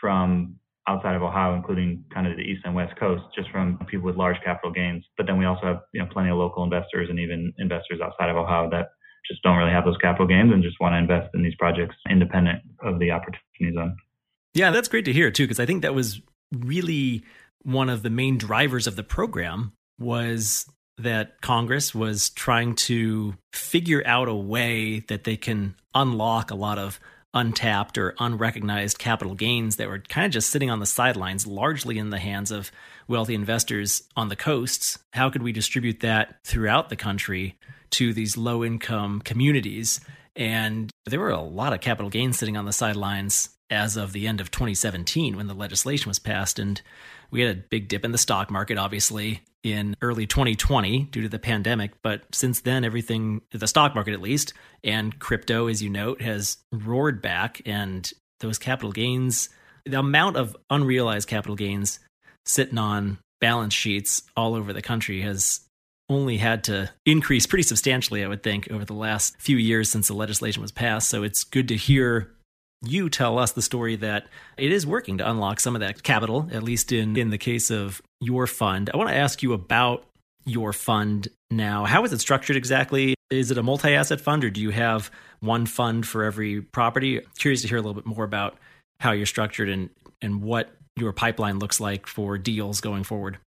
from 0.00 0.56
outside 0.88 1.16
of 1.16 1.22
Ohio, 1.22 1.54
including 1.54 2.04
kind 2.12 2.26
of 2.26 2.36
the 2.36 2.42
east 2.42 2.62
and 2.64 2.74
west 2.74 2.96
coast, 2.98 3.22
just 3.34 3.50
from 3.50 3.78
people 3.88 4.06
with 4.06 4.16
large 4.16 4.36
capital 4.44 4.72
gains. 4.72 5.04
But 5.16 5.26
then 5.26 5.38
we 5.38 5.44
also 5.44 5.66
have 5.66 5.80
you 5.92 6.00
know 6.00 6.08
plenty 6.12 6.30
of 6.30 6.36
local 6.36 6.62
investors 6.64 7.08
and 7.10 7.18
even 7.18 7.52
investors 7.58 8.00
outside 8.02 8.30
of 8.30 8.36
Ohio 8.36 8.70
that 8.70 8.90
just 9.28 9.42
don't 9.42 9.56
really 9.56 9.72
have 9.72 9.84
those 9.84 9.96
capital 9.98 10.26
gains 10.26 10.52
and 10.52 10.62
just 10.62 10.78
want 10.80 10.92
to 10.92 10.98
invest 10.98 11.34
in 11.34 11.42
these 11.42 11.54
projects 11.58 11.96
independent 12.08 12.60
of 12.82 12.98
the 12.98 13.10
opportunity 13.10 13.74
zone. 13.74 13.96
Yeah, 14.54 14.70
that's 14.70 14.88
great 14.88 15.04
to 15.06 15.12
hear 15.12 15.30
too, 15.30 15.44
because 15.44 15.60
I 15.60 15.66
think 15.66 15.82
that 15.82 15.94
was 15.94 16.20
really 16.54 17.24
one 17.62 17.88
of 17.88 18.02
the 18.02 18.10
main 18.10 18.38
drivers 18.38 18.86
of 18.86 18.96
the 18.96 19.02
program 19.02 19.72
was 19.98 20.66
that 20.98 21.40
Congress 21.40 21.94
was 21.94 22.30
trying 22.30 22.74
to 22.74 23.34
figure 23.52 24.02
out 24.06 24.28
a 24.28 24.34
way 24.34 25.00
that 25.08 25.24
they 25.24 25.36
can 25.36 25.74
unlock 25.94 26.50
a 26.50 26.54
lot 26.54 26.78
of 26.78 26.98
untapped 27.36 27.98
or 27.98 28.14
unrecognized 28.18 28.98
capital 28.98 29.34
gains 29.34 29.76
that 29.76 29.88
were 29.88 29.98
kind 29.98 30.24
of 30.24 30.32
just 30.32 30.48
sitting 30.50 30.70
on 30.70 30.80
the 30.80 30.86
sidelines, 30.86 31.46
largely 31.46 31.98
in 31.98 32.08
the 32.08 32.18
hands 32.18 32.50
of 32.50 32.72
wealthy 33.06 33.34
investors 33.34 34.02
on 34.16 34.28
the 34.28 34.36
coasts. 34.36 34.98
How 35.12 35.28
could 35.28 35.42
we 35.42 35.52
distribute 35.52 36.00
that 36.00 36.36
throughout 36.44 36.88
the 36.88 36.96
country 36.96 37.58
to 37.90 38.14
these 38.14 38.38
low 38.38 38.64
income 38.64 39.20
communities? 39.20 40.00
And 40.34 40.90
there 41.04 41.20
were 41.20 41.30
a 41.30 41.40
lot 41.40 41.74
of 41.74 41.80
capital 41.80 42.10
gains 42.10 42.38
sitting 42.38 42.56
on 42.56 42.64
the 42.64 42.72
sidelines 42.72 43.50
as 43.68 43.96
of 43.96 44.12
the 44.12 44.26
end 44.26 44.40
of 44.40 44.50
2017 44.50 45.36
when 45.36 45.46
the 45.46 45.54
legislation 45.54 46.08
was 46.08 46.18
passed. 46.18 46.58
And 46.58 46.80
we 47.30 47.40
had 47.40 47.56
a 47.56 47.60
big 47.60 47.88
dip 47.88 48.04
in 48.04 48.12
the 48.12 48.18
stock 48.18 48.50
market, 48.50 48.78
obviously, 48.78 49.42
in 49.62 49.96
early 50.00 50.26
2020 50.26 51.04
due 51.04 51.22
to 51.22 51.28
the 51.28 51.38
pandemic. 51.38 51.92
But 52.02 52.22
since 52.32 52.60
then, 52.60 52.84
everything, 52.84 53.42
the 53.50 53.66
stock 53.66 53.94
market 53.94 54.14
at 54.14 54.20
least, 54.20 54.54
and 54.84 55.18
crypto, 55.18 55.66
as 55.66 55.82
you 55.82 55.90
note, 55.90 56.22
has 56.22 56.58
roared 56.72 57.20
back. 57.20 57.60
And 57.66 58.10
those 58.40 58.58
capital 58.58 58.92
gains, 58.92 59.48
the 59.84 59.98
amount 59.98 60.36
of 60.36 60.56
unrealized 60.70 61.28
capital 61.28 61.56
gains 61.56 61.98
sitting 62.44 62.78
on 62.78 63.18
balance 63.40 63.74
sheets 63.74 64.22
all 64.36 64.54
over 64.54 64.72
the 64.72 64.82
country 64.82 65.20
has 65.22 65.60
only 66.08 66.36
had 66.36 66.64
to 66.64 66.88
increase 67.04 67.46
pretty 67.46 67.64
substantially, 67.64 68.24
I 68.24 68.28
would 68.28 68.42
think, 68.42 68.68
over 68.70 68.84
the 68.84 68.94
last 68.94 69.40
few 69.40 69.56
years 69.56 69.90
since 69.90 70.08
the 70.08 70.14
legislation 70.14 70.62
was 70.62 70.70
passed. 70.70 71.08
So 71.08 71.22
it's 71.24 71.42
good 71.42 71.68
to 71.68 71.76
hear 71.76 72.32
you 72.82 73.08
tell 73.08 73.38
us 73.38 73.52
the 73.52 73.62
story 73.62 73.96
that 73.96 74.26
it 74.56 74.72
is 74.72 74.86
working 74.86 75.18
to 75.18 75.28
unlock 75.28 75.60
some 75.60 75.74
of 75.74 75.80
that 75.80 76.02
capital, 76.02 76.48
at 76.52 76.62
least 76.62 76.92
in, 76.92 77.16
in 77.16 77.30
the 77.30 77.38
case 77.38 77.70
of 77.70 78.02
your 78.20 78.46
fund. 78.46 78.90
I 78.92 78.96
want 78.96 79.10
to 79.10 79.16
ask 79.16 79.42
you 79.42 79.52
about 79.52 80.04
your 80.44 80.72
fund 80.72 81.28
now. 81.50 81.84
How 81.84 82.04
is 82.04 82.12
it 82.12 82.20
structured 82.20 82.56
exactly? 82.56 83.14
Is 83.30 83.50
it 83.50 83.58
a 83.58 83.62
multi 83.62 83.94
asset 83.94 84.20
fund 84.20 84.44
or 84.44 84.50
do 84.50 84.60
you 84.60 84.70
have 84.70 85.10
one 85.40 85.66
fund 85.66 86.06
for 86.06 86.24
every 86.24 86.60
property? 86.60 87.20
Curious 87.38 87.62
to 87.62 87.68
hear 87.68 87.78
a 87.78 87.80
little 87.80 87.94
bit 87.94 88.06
more 88.06 88.24
about 88.24 88.56
how 89.00 89.12
you're 89.12 89.26
structured 89.26 89.68
and, 89.68 89.90
and 90.22 90.42
what 90.42 90.70
your 90.96 91.12
pipeline 91.12 91.58
looks 91.58 91.80
like 91.80 92.06
for 92.06 92.38
deals 92.38 92.80
going 92.80 93.04
forward. 93.04 93.38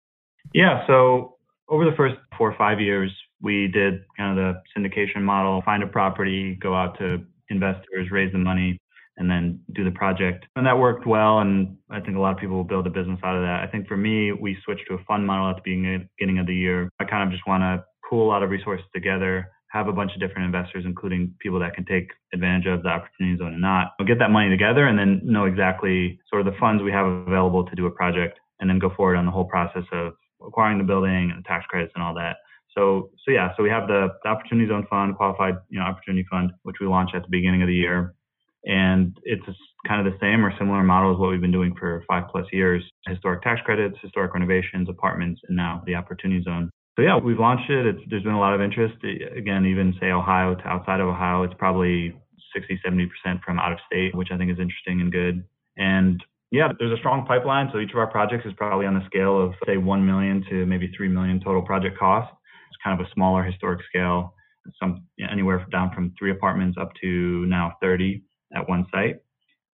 Yeah. 0.52 0.86
So 0.86 1.36
over 1.68 1.84
the 1.84 1.96
first 1.96 2.16
four 2.36 2.50
or 2.50 2.56
five 2.56 2.80
years, 2.80 3.14
we 3.40 3.68
did 3.68 4.04
kind 4.16 4.38
of 4.38 4.44
the 4.44 4.80
syndication 4.80 5.22
model, 5.22 5.62
find 5.62 5.82
a 5.82 5.86
property, 5.86 6.56
go 6.60 6.74
out 6.74 6.98
to 6.98 7.24
investors, 7.48 8.10
raise 8.10 8.32
the 8.32 8.38
money, 8.38 8.78
and 9.18 9.28
then 9.28 9.60
do 9.74 9.84
the 9.84 9.90
project. 9.90 10.46
And 10.56 10.66
that 10.66 10.78
worked 10.78 11.06
well. 11.06 11.40
And 11.40 11.76
I 11.90 12.00
think 12.00 12.16
a 12.16 12.20
lot 12.20 12.32
of 12.32 12.38
people 12.38 12.56
will 12.56 12.64
build 12.64 12.86
a 12.86 12.90
business 12.90 13.18
out 13.22 13.36
of 13.36 13.42
that. 13.42 13.62
I 13.62 13.66
think 13.66 13.86
for 13.86 13.96
me, 13.96 14.32
we 14.32 14.56
switched 14.64 14.86
to 14.88 14.94
a 14.94 15.04
fund 15.06 15.26
model 15.26 15.50
at 15.50 15.62
the 15.62 16.06
beginning 16.16 16.38
of 16.38 16.46
the 16.46 16.54
year. 16.54 16.88
I 17.00 17.04
kind 17.04 17.24
of 17.24 17.30
just 17.30 17.46
want 17.46 17.62
to 17.62 17.84
pool 18.08 18.26
a 18.26 18.30
lot 18.30 18.42
of 18.42 18.50
resources 18.50 18.86
together, 18.94 19.50
have 19.70 19.88
a 19.88 19.92
bunch 19.92 20.12
of 20.14 20.20
different 20.20 20.46
investors, 20.46 20.84
including 20.86 21.34
people 21.40 21.58
that 21.60 21.74
can 21.74 21.84
take 21.84 22.08
advantage 22.32 22.66
of 22.66 22.82
the 22.82 22.88
opportunity 22.88 23.36
zone 23.36 23.52
and 23.52 23.60
not. 23.60 23.92
We'll 23.98 24.08
get 24.08 24.18
that 24.20 24.30
money 24.30 24.48
together 24.48 24.86
and 24.86 24.98
then 24.98 25.20
know 25.24 25.44
exactly 25.44 26.20
sort 26.30 26.46
of 26.46 26.52
the 26.52 26.58
funds 26.58 26.82
we 26.82 26.92
have 26.92 27.06
available 27.06 27.66
to 27.66 27.74
do 27.74 27.86
a 27.86 27.90
project 27.90 28.38
and 28.60 28.70
then 28.70 28.78
go 28.78 28.90
forward 28.96 29.16
on 29.16 29.26
the 29.26 29.32
whole 29.32 29.44
process 29.44 29.84
of 29.92 30.14
acquiring 30.46 30.78
the 30.78 30.84
building 30.84 31.30
and 31.30 31.44
the 31.44 31.46
tax 31.46 31.66
credits 31.66 31.92
and 31.94 32.02
all 32.02 32.14
that. 32.14 32.36
So, 32.76 33.10
so 33.24 33.32
yeah, 33.32 33.50
so 33.56 33.62
we 33.62 33.70
have 33.70 33.88
the, 33.88 34.08
the 34.22 34.28
Opportunity 34.28 34.68
Zone 34.68 34.86
Fund, 34.88 35.16
qualified, 35.16 35.54
you 35.68 35.80
know, 35.80 35.86
Opportunity 35.86 36.26
Fund, 36.30 36.52
which 36.62 36.76
we 36.80 36.86
launched 36.86 37.14
at 37.14 37.22
the 37.22 37.28
beginning 37.28 37.62
of 37.62 37.68
the 37.68 37.74
year, 37.74 38.14
and 38.64 39.16
it's 39.22 39.44
kind 39.86 40.06
of 40.06 40.12
the 40.12 40.18
same 40.20 40.44
or 40.44 40.52
similar 40.58 40.82
model 40.82 41.12
as 41.12 41.18
what 41.18 41.30
we've 41.30 41.40
been 41.40 41.52
doing 41.52 41.74
for 41.78 42.04
five 42.08 42.24
plus 42.30 42.46
years: 42.52 42.82
historic 43.06 43.42
tax 43.42 43.60
credits, 43.64 43.96
historic 44.02 44.34
renovations, 44.34 44.88
apartments, 44.88 45.40
and 45.48 45.56
now 45.56 45.82
the 45.86 45.94
Opportunity 45.94 46.42
Zone. 46.42 46.70
So 46.96 47.02
yeah, 47.02 47.16
we've 47.16 47.38
launched 47.38 47.70
it. 47.70 47.86
It's, 47.86 48.00
there's 48.10 48.24
been 48.24 48.32
a 48.32 48.40
lot 48.40 48.54
of 48.54 48.60
interest. 48.60 48.96
Again, 49.36 49.66
even 49.66 49.94
say 50.00 50.10
Ohio 50.10 50.56
to 50.56 50.66
outside 50.66 50.98
of 50.98 51.06
Ohio, 51.06 51.44
it's 51.44 51.54
probably 51.56 52.12
60, 52.52 52.80
70% 52.84 53.08
from 53.44 53.60
out 53.60 53.70
of 53.70 53.78
state, 53.86 54.16
which 54.16 54.28
I 54.32 54.36
think 54.36 54.50
is 54.50 54.58
interesting 54.58 55.00
and 55.00 55.12
good. 55.12 55.44
And 55.76 56.20
yeah, 56.50 56.72
there's 56.78 56.92
a 56.92 56.98
strong 56.98 57.24
pipeline. 57.24 57.68
So 57.72 57.78
each 57.78 57.92
of 57.92 57.98
our 57.98 58.08
projects 58.08 58.46
is 58.46 58.52
probably 58.56 58.86
on 58.86 58.94
the 58.94 59.06
scale 59.06 59.40
of 59.40 59.54
say 59.64 59.76
1 59.76 60.06
million 60.06 60.44
to 60.50 60.66
maybe 60.66 60.90
3 60.96 61.08
million 61.08 61.40
total 61.40 61.62
project 61.62 61.98
cost. 61.98 62.32
It's 62.68 62.78
kind 62.82 62.98
of 62.98 63.06
a 63.06 63.10
smaller 63.14 63.44
historic 63.44 63.80
scale, 63.88 64.34
some 64.80 65.06
anywhere 65.30 65.64
down 65.70 65.92
from 65.94 66.12
three 66.18 66.30
apartments 66.30 66.76
up 66.80 66.90
to 67.02 67.46
now 67.46 67.76
30 67.80 68.22
at 68.54 68.68
one 68.68 68.86
site. 68.92 69.22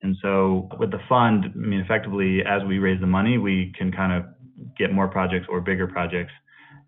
And 0.02 0.16
so 0.20 0.68
with 0.78 0.90
the 0.90 1.00
fund, 1.08 1.46
I 1.46 1.56
mean, 1.56 1.80
effectively, 1.80 2.40
as 2.46 2.62
we 2.66 2.78
raise 2.78 3.00
the 3.00 3.06
money, 3.06 3.38
we 3.38 3.72
can 3.76 3.90
kind 3.90 4.12
of 4.12 4.24
get 4.76 4.92
more 4.92 5.08
projects 5.08 5.46
or 5.48 5.60
bigger 5.60 5.86
projects. 5.86 6.32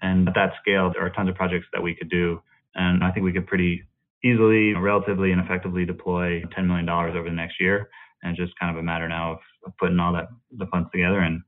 And 0.03 0.29
at 0.29 0.35
that 0.35 0.53
scale, 0.61 0.93
there 0.93 1.05
are 1.05 1.11
tons 1.11 1.29
of 1.29 1.35
projects 1.35 1.67
that 1.73 1.83
we 1.83 1.95
could 1.95 2.11
do. 2.11 2.41
And 2.75 3.03
I 3.03 3.11
think 3.11 3.25
we 3.25 3.33
could 3.33 3.47
pretty 3.47 3.85
easily, 4.23 4.75
relatively, 4.75 5.33
and 5.33 5.41
effectively 5.41 5.87
deploy 5.87 6.43
$10 6.57 6.67
million 6.67 6.89
over 6.89 7.25
the 7.25 7.35
next 7.35 7.61
year. 7.61 7.89
And 8.23 8.33
it's 8.33 8.41
just 8.41 8.59
kind 8.59 8.75
of 8.75 8.79
a 8.79 8.83
matter 8.83 9.09
now 9.09 9.33
of, 9.33 9.39
of 9.67 9.73
putting 9.79 9.99
all 9.99 10.13
that 10.13 10.29
the 10.57 10.67
funds 10.67 10.89
together 10.93 11.21
and 11.21 11.41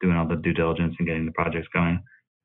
doing 0.00 0.16
all 0.16 0.26
the 0.26 0.36
due 0.36 0.54
diligence 0.54 0.94
and 0.98 1.06
getting 1.06 1.26
the 1.26 1.32
projects 1.32 1.68
going. 1.74 2.02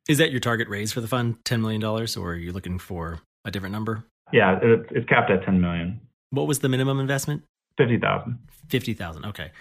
Is 0.09 0.17
that 0.17 0.31
your 0.31 0.39
target 0.39 0.67
raise 0.67 0.91
for 0.91 1.01
the 1.01 1.07
fund, 1.07 1.37
$10 1.45 1.61
million, 1.61 1.83
or 1.83 2.03
are 2.03 2.35
you 2.35 2.51
looking 2.51 2.77
for 2.77 3.21
a 3.43 3.51
different 3.51 3.73
number? 3.73 4.03
Yeah, 4.33 4.59
it's, 4.61 4.89
it's 4.91 5.07
capped 5.07 5.31
at 5.31 5.43
10 5.43 5.61
million. 5.61 6.01
What 6.35 6.47
was 6.47 6.59
the 6.59 6.69
minimum 6.69 6.99
investment? 6.99 7.43
50,000. 7.77 8.39
50,000. 8.69 9.25
Okay. 9.25 9.51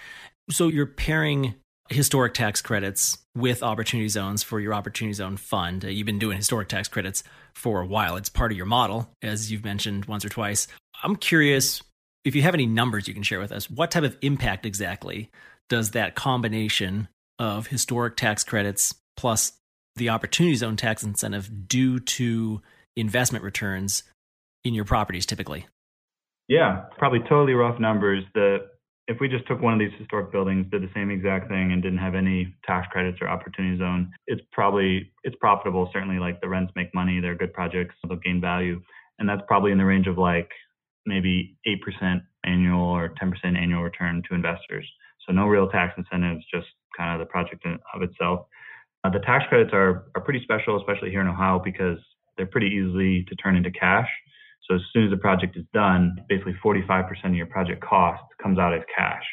So 0.51 0.69
you're 0.69 0.87
pairing 0.87 1.55
historic 1.89 2.35
tax 2.35 2.63
credits 2.63 3.19
with 3.37 3.63
opportunity 3.63 4.09
zones 4.09 4.43
for 4.43 4.59
your 4.61 4.75
opportunity 4.75 5.13
zone 5.13 5.37
fund. 5.37 5.85
Uh, 5.85 5.89
you've 5.89 6.07
been 6.07 6.19
doing 6.19 6.37
historic 6.37 6.69
tax 6.69 6.89
credits 6.89 7.23
for 7.55 7.81
a 7.81 7.87
while. 7.87 8.17
It's 8.17 8.29
part 8.29 8.51
of 8.51 8.57
your 8.57 8.67
model, 8.67 9.11
as 9.23 9.53
you've 9.53 9.65
mentioned 9.65 10.07
once 10.07 10.25
or 10.25 10.29
twice. 10.29 10.67
I'm 11.03 11.17
curious 11.17 11.83
if 12.25 12.35
you 12.35 12.43
have 12.43 12.55
any 12.55 12.67
numbers 12.67 13.07
you 13.07 13.15
can 13.15 13.23
share 13.23 13.41
with 13.41 13.53
us. 13.53 13.71
What 13.71 13.91
type 13.91 14.05
of 14.05 14.17
impact 14.23 14.65
exactly 14.65 15.31
does 15.69 15.91
that 15.91 16.15
combination 16.15 17.09
of 17.39 17.67
historic 17.67 18.17
tax 18.17 18.45
credits 18.45 18.95
plus 19.17 19.53
the 19.97 20.09
opportunity 20.09 20.57
zone 20.57 20.77
tax 20.77 21.03
incentive 21.03 21.69
do 21.69 22.01
to 22.01 22.63
investment 22.97 23.45
returns 23.45 24.03
in 24.65 24.75
your 24.75 24.85
properties 24.85 25.27
typically? 25.27 25.67
Yeah, 26.49 26.85
probably 26.99 27.21
totally 27.21 27.55
rough 27.55 27.81
numbers. 27.81 28.25
The 28.35 28.69
if 29.07 29.19
we 29.21 29.29
just 29.29 29.47
took 29.47 29.61
one 29.61 29.75
of 29.75 29.79
these 29.79 29.93
historic 29.99 30.33
buildings, 30.33 30.67
did 30.71 30.83
the 30.83 30.91
same 30.95 31.11
exact 31.11 31.49
thing, 31.49 31.73
and 31.73 31.83
didn't 31.83 31.99
have 31.99 32.15
any 32.15 32.55
tax 32.67 32.87
credits 32.91 33.19
or 33.21 33.29
opportunity 33.29 33.79
zone, 33.79 34.11
it's 34.27 34.41
probably 34.53 35.13
it's 35.25 35.37
profitable. 35.41 35.91
Certainly, 35.93 36.19
like 36.19 36.41
the 36.41 36.49
rents 36.49 36.73
make 36.77 36.95
money, 36.95 37.21
they're 37.21 37.35
good 37.37 37.53
projects, 37.53 37.95
they'll 38.09 38.19
gain 38.19 38.41
value, 38.41 38.81
and 39.19 39.29
that's 39.29 39.43
probably 39.47 39.73
in 39.73 39.79
the 39.79 39.85
range 39.85 40.07
of 40.07 40.19
like 40.19 40.51
maybe 41.07 41.57
eight 41.67 41.83
percent 41.83 42.23
annual 42.45 42.83
or 42.83 43.11
ten 43.19 43.31
percent 43.31 43.57
annual 43.57 43.83
return 43.83 44.23
to 44.29 44.35
investors. 44.35 44.89
So 45.27 45.33
no 45.33 45.47
real 45.47 45.69
tax 45.69 45.95
incentives, 45.97 46.45
just 46.53 46.67
kind 46.97 47.21
of 47.21 47.27
the 47.27 47.31
project 47.31 47.65
of 47.95 48.03
itself. 48.03 48.47
Uh, 49.05 49.11
the 49.11 49.21
tax 49.21 49.45
credits 49.49 49.71
are 49.73 50.07
are 50.15 50.23
pretty 50.23 50.43
special, 50.43 50.79
especially 50.79 51.11
here 51.11 51.21
in 51.23 51.29
Ohio, 51.29 51.61
because 51.63 51.99
they're 52.37 52.47
pretty 52.47 52.69
easily 52.69 53.25
to 53.29 53.37
turn 53.37 53.57
into 53.57 53.71
cash. 53.71 54.09
So 54.69 54.77
as 54.77 54.81
soon 54.93 55.05
as 55.05 55.11
the 55.11 55.17
project 55.17 55.57
is 55.57 55.65
done, 55.73 56.17
basically 56.29 56.55
45% 56.65 57.09
of 57.25 57.35
your 57.35 57.47
project 57.47 57.83
cost 57.83 58.23
comes 58.43 58.59
out 58.59 58.75
as 58.75 58.83
cash. 58.97 59.25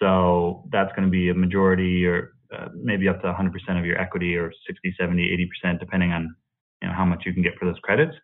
So 0.00 0.64
that's 0.70 0.90
going 0.94 1.06
to 1.06 1.10
be 1.10 1.30
a 1.30 1.34
majority 1.34 2.04
or 2.06 2.32
uh, 2.54 2.68
maybe 2.74 3.08
up 3.08 3.20
to 3.22 3.32
100% 3.32 3.78
of 3.78 3.84
your 3.86 3.98
equity 3.98 4.36
or 4.36 4.52
60, 4.66 4.94
70, 4.98 5.50
80% 5.64 5.80
depending 5.80 6.12
on 6.12 6.34
you 6.82 6.88
know, 6.88 6.94
how 6.94 7.04
much 7.04 7.22
you 7.24 7.32
can 7.32 7.42
get 7.42 7.56
for 7.58 7.64
those 7.64 7.78
credits. 7.82 8.14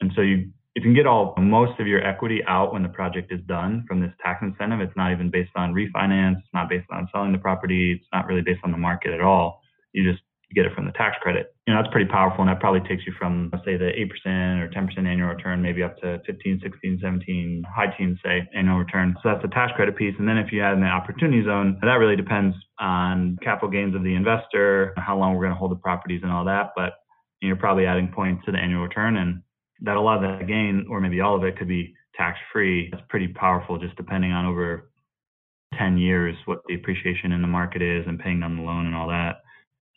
And 0.00 0.12
so 0.14 0.22
you 0.22 0.50
if 0.76 0.84
you 0.84 0.90
can 0.90 0.94
get 0.94 1.06
all 1.06 1.34
most 1.36 1.80
of 1.80 1.88
your 1.88 2.06
equity 2.06 2.42
out 2.46 2.72
when 2.72 2.84
the 2.84 2.88
project 2.88 3.32
is 3.32 3.40
done 3.48 3.84
from 3.88 4.00
this 4.00 4.12
tax 4.22 4.40
incentive, 4.40 4.80
it's 4.80 4.96
not 4.96 5.10
even 5.10 5.28
based 5.28 5.50
on 5.56 5.74
refinance, 5.74 6.38
it's 6.38 6.54
not 6.54 6.68
based 6.68 6.86
on 6.92 7.08
selling 7.12 7.32
the 7.32 7.38
property, 7.38 7.94
it's 7.98 8.08
not 8.12 8.26
really 8.26 8.40
based 8.40 8.60
on 8.62 8.70
the 8.70 8.78
market 8.78 9.12
at 9.12 9.20
all. 9.20 9.60
You 9.92 10.08
just 10.08 10.22
get 10.54 10.66
it 10.66 10.72
from 10.74 10.86
the 10.86 10.92
tax 10.92 11.16
credit. 11.20 11.54
You 11.66 11.74
know, 11.74 11.80
that's 11.80 11.92
pretty 11.92 12.10
powerful. 12.10 12.40
And 12.40 12.48
that 12.48 12.60
probably 12.60 12.80
takes 12.88 13.06
you 13.06 13.12
from, 13.18 13.50
say, 13.64 13.76
the 13.76 13.90
8% 14.26 14.60
or 14.60 14.68
10% 14.68 14.98
annual 15.06 15.28
return, 15.28 15.62
maybe 15.62 15.82
up 15.82 15.96
to 15.98 16.20
15, 16.26 16.60
16, 16.62 16.98
17, 17.00 17.62
high 17.74 17.94
teens, 17.96 18.18
say, 18.24 18.48
annual 18.54 18.78
return. 18.78 19.14
So 19.22 19.30
that's 19.30 19.42
the 19.42 19.48
tax 19.48 19.72
credit 19.76 19.96
piece. 19.96 20.14
And 20.18 20.28
then 20.28 20.38
if 20.38 20.52
you 20.52 20.62
add 20.62 20.74
in 20.74 20.80
the 20.80 20.86
opportunity 20.86 21.44
zone, 21.44 21.78
that 21.82 21.94
really 21.94 22.16
depends 22.16 22.56
on 22.78 23.38
capital 23.42 23.70
gains 23.70 23.94
of 23.94 24.02
the 24.02 24.14
investor, 24.14 24.94
how 24.96 25.16
long 25.16 25.34
we're 25.34 25.44
going 25.44 25.54
to 25.54 25.58
hold 25.58 25.70
the 25.70 25.76
properties 25.76 26.20
and 26.22 26.32
all 26.32 26.44
that. 26.46 26.70
But 26.74 26.94
you're 27.40 27.56
probably 27.56 27.86
adding 27.86 28.08
points 28.08 28.44
to 28.46 28.52
the 28.52 28.58
annual 28.58 28.82
return. 28.82 29.16
And 29.16 29.42
that 29.82 29.96
a 29.96 30.00
lot 30.00 30.22
of 30.22 30.38
that 30.38 30.46
gain, 30.46 30.86
or 30.90 31.00
maybe 31.00 31.20
all 31.20 31.36
of 31.36 31.44
it, 31.44 31.56
could 31.56 31.68
be 31.68 31.94
tax 32.16 32.38
free. 32.52 32.90
It's 32.92 33.02
pretty 33.08 33.28
powerful 33.28 33.78
just 33.78 33.96
depending 33.96 34.32
on 34.32 34.46
over 34.46 34.90
10 35.78 35.96
years 35.98 36.34
what 36.46 36.62
the 36.66 36.74
appreciation 36.74 37.32
in 37.32 37.42
the 37.42 37.48
market 37.48 37.80
is 37.80 38.04
and 38.06 38.18
paying 38.18 38.40
down 38.40 38.56
the 38.56 38.62
loan 38.62 38.86
and 38.86 38.94
all 38.94 39.08
that. 39.08 39.36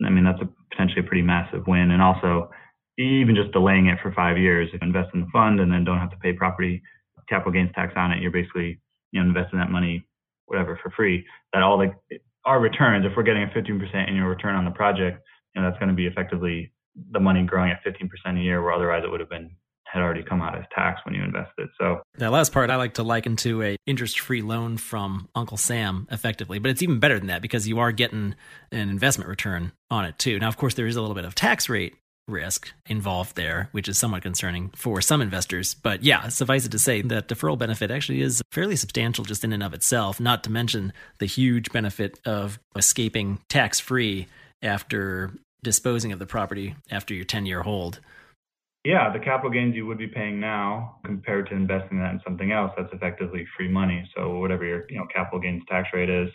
I 0.05 0.09
mean, 0.09 0.23
that's 0.23 0.41
a 0.41 0.49
potentially 0.71 1.01
a 1.01 1.07
pretty 1.07 1.21
massive 1.21 1.67
win. 1.67 1.91
And 1.91 2.01
also, 2.01 2.49
even 2.97 3.35
just 3.35 3.51
delaying 3.51 3.87
it 3.87 3.99
for 4.01 4.11
five 4.13 4.37
years, 4.37 4.69
if 4.73 4.81
you 4.81 4.87
invest 4.87 5.09
in 5.13 5.21
the 5.21 5.27
fund 5.33 5.59
and 5.59 5.71
then 5.71 5.83
don't 5.83 5.99
have 5.99 6.11
to 6.11 6.17
pay 6.17 6.33
property 6.33 6.81
capital 7.29 7.51
gains 7.51 7.71
tax 7.73 7.93
on 7.95 8.11
it, 8.11 8.21
you're 8.21 8.31
basically 8.31 8.79
you 9.11 9.21
know 9.21 9.27
investing 9.27 9.59
that 9.59 9.71
money 9.71 10.05
whatever 10.45 10.79
for 10.81 10.91
free. 10.91 11.25
That 11.53 11.63
all 11.63 11.77
the 11.77 12.19
our 12.45 12.59
returns, 12.59 13.05
if 13.05 13.13
we're 13.15 13.23
getting 13.23 13.43
a 13.43 13.47
15% 13.47 13.95
annual 13.95 14.27
return 14.27 14.55
on 14.55 14.65
the 14.65 14.71
project, 14.71 15.23
you 15.55 15.61
know 15.61 15.69
that's 15.69 15.79
going 15.79 15.89
to 15.89 15.95
be 15.95 16.07
effectively 16.07 16.71
the 17.11 17.19
money 17.19 17.43
growing 17.43 17.71
at 17.71 17.83
15% 17.83 18.09
a 18.37 18.41
year, 18.41 18.61
where 18.61 18.73
otherwise 18.73 19.03
it 19.03 19.09
would 19.09 19.19
have 19.19 19.29
been 19.29 19.55
had 19.93 20.01
already 20.01 20.23
come 20.23 20.41
out 20.41 20.57
as 20.57 20.65
tax 20.73 20.99
when 21.05 21.13
you 21.13 21.23
invested. 21.23 21.69
So 21.79 22.01
that 22.17 22.31
last 22.31 22.51
part 22.51 22.71
I 22.71 22.77
like 22.77 22.95
to 22.95 23.03
liken 23.03 23.35
to 23.37 23.61
a 23.61 23.77
interest-free 23.85 24.41
loan 24.41 24.77
from 24.77 25.29
Uncle 25.35 25.57
Sam 25.57 26.07
effectively, 26.11 26.57
but 26.57 26.71
it's 26.71 26.81
even 26.81 26.99
better 26.99 27.19
than 27.19 27.27
that 27.27 27.43
because 27.43 27.67
you 27.67 27.77
are 27.77 27.91
getting 27.91 28.33
an 28.71 28.89
investment 28.89 29.29
return 29.29 29.71
on 29.91 30.05
it 30.05 30.17
too. 30.17 30.39
Now 30.39 30.47
of 30.47 30.57
course 30.57 30.73
there 30.73 30.87
is 30.87 30.95
a 30.95 31.01
little 31.01 31.15
bit 31.15 31.25
of 31.25 31.35
tax 31.35 31.69
rate 31.69 31.95
risk 32.27 32.71
involved 32.87 33.35
there, 33.35 33.69
which 33.71 33.87
is 33.87 33.97
somewhat 33.97 34.23
concerning 34.23 34.71
for 34.75 34.99
some 34.99 35.21
investors. 35.21 35.75
But 35.75 36.03
yeah, 36.03 36.29
suffice 36.29 36.65
it 36.65 36.71
to 36.71 36.79
say 36.79 37.01
that 37.03 37.27
deferral 37.27 37.57
benefit 37.57 37.91
actually 37.91 38.21
is 38.21 38.41
fairly 38.51 38.75
substantial 38.75 39.25
just 39.25 39.43
in 39.43 39.53
and 39.53 39.61
of 39.61 39.73
itself, 39.73 40.19
not 40.19 40.43
to 40.45 40.51
mention 40.51 40.93
the 41.19 41.25
huge 41.27 41.71
benefit 41.71 42.19
of 42.25 42.59
escaping 42.75 43.39
tax 43.49 43.79
free 43.79 44.27
after 44.63 45.33
disposing 45.63 46.11
of 46.11 46.19
the 46.19 46.25
property 46.25 46.75
after 46.89 47.13
your 47.13 47.25
10 47.25 47.45
year 47.45 47.61
hold. 47.61 47.99
Yeah, 48.83 49.13
the 49.13 49.19
capital 49.19 49.49
gains 49.49 49.75
you 49.75 49.85
would 49.85 49.97
be 49.97 50.07
paying 50.07 50.39
now 50.39 50.97
compared 51.05 51.47
to 51.49 51.55
investing 51.55 51.99
that 51.99 52.11
in 52.11 52.21
something 52.23 52.51
else, 52.51 52.71
that's 52.77 52.91
effectively 52.91 53.45
free 53.55 53.69
money. 53.69 54.09
So 54.15 54.39
whatever 54.39 54.65
your 54.65 54.85
you 54.89 54.97
know 54.97 55.07
capital 55.13 55.39
gains 55.39 55.63
tax 55.69 55.89
rate 55.93 56.09
is, 56.09 56.29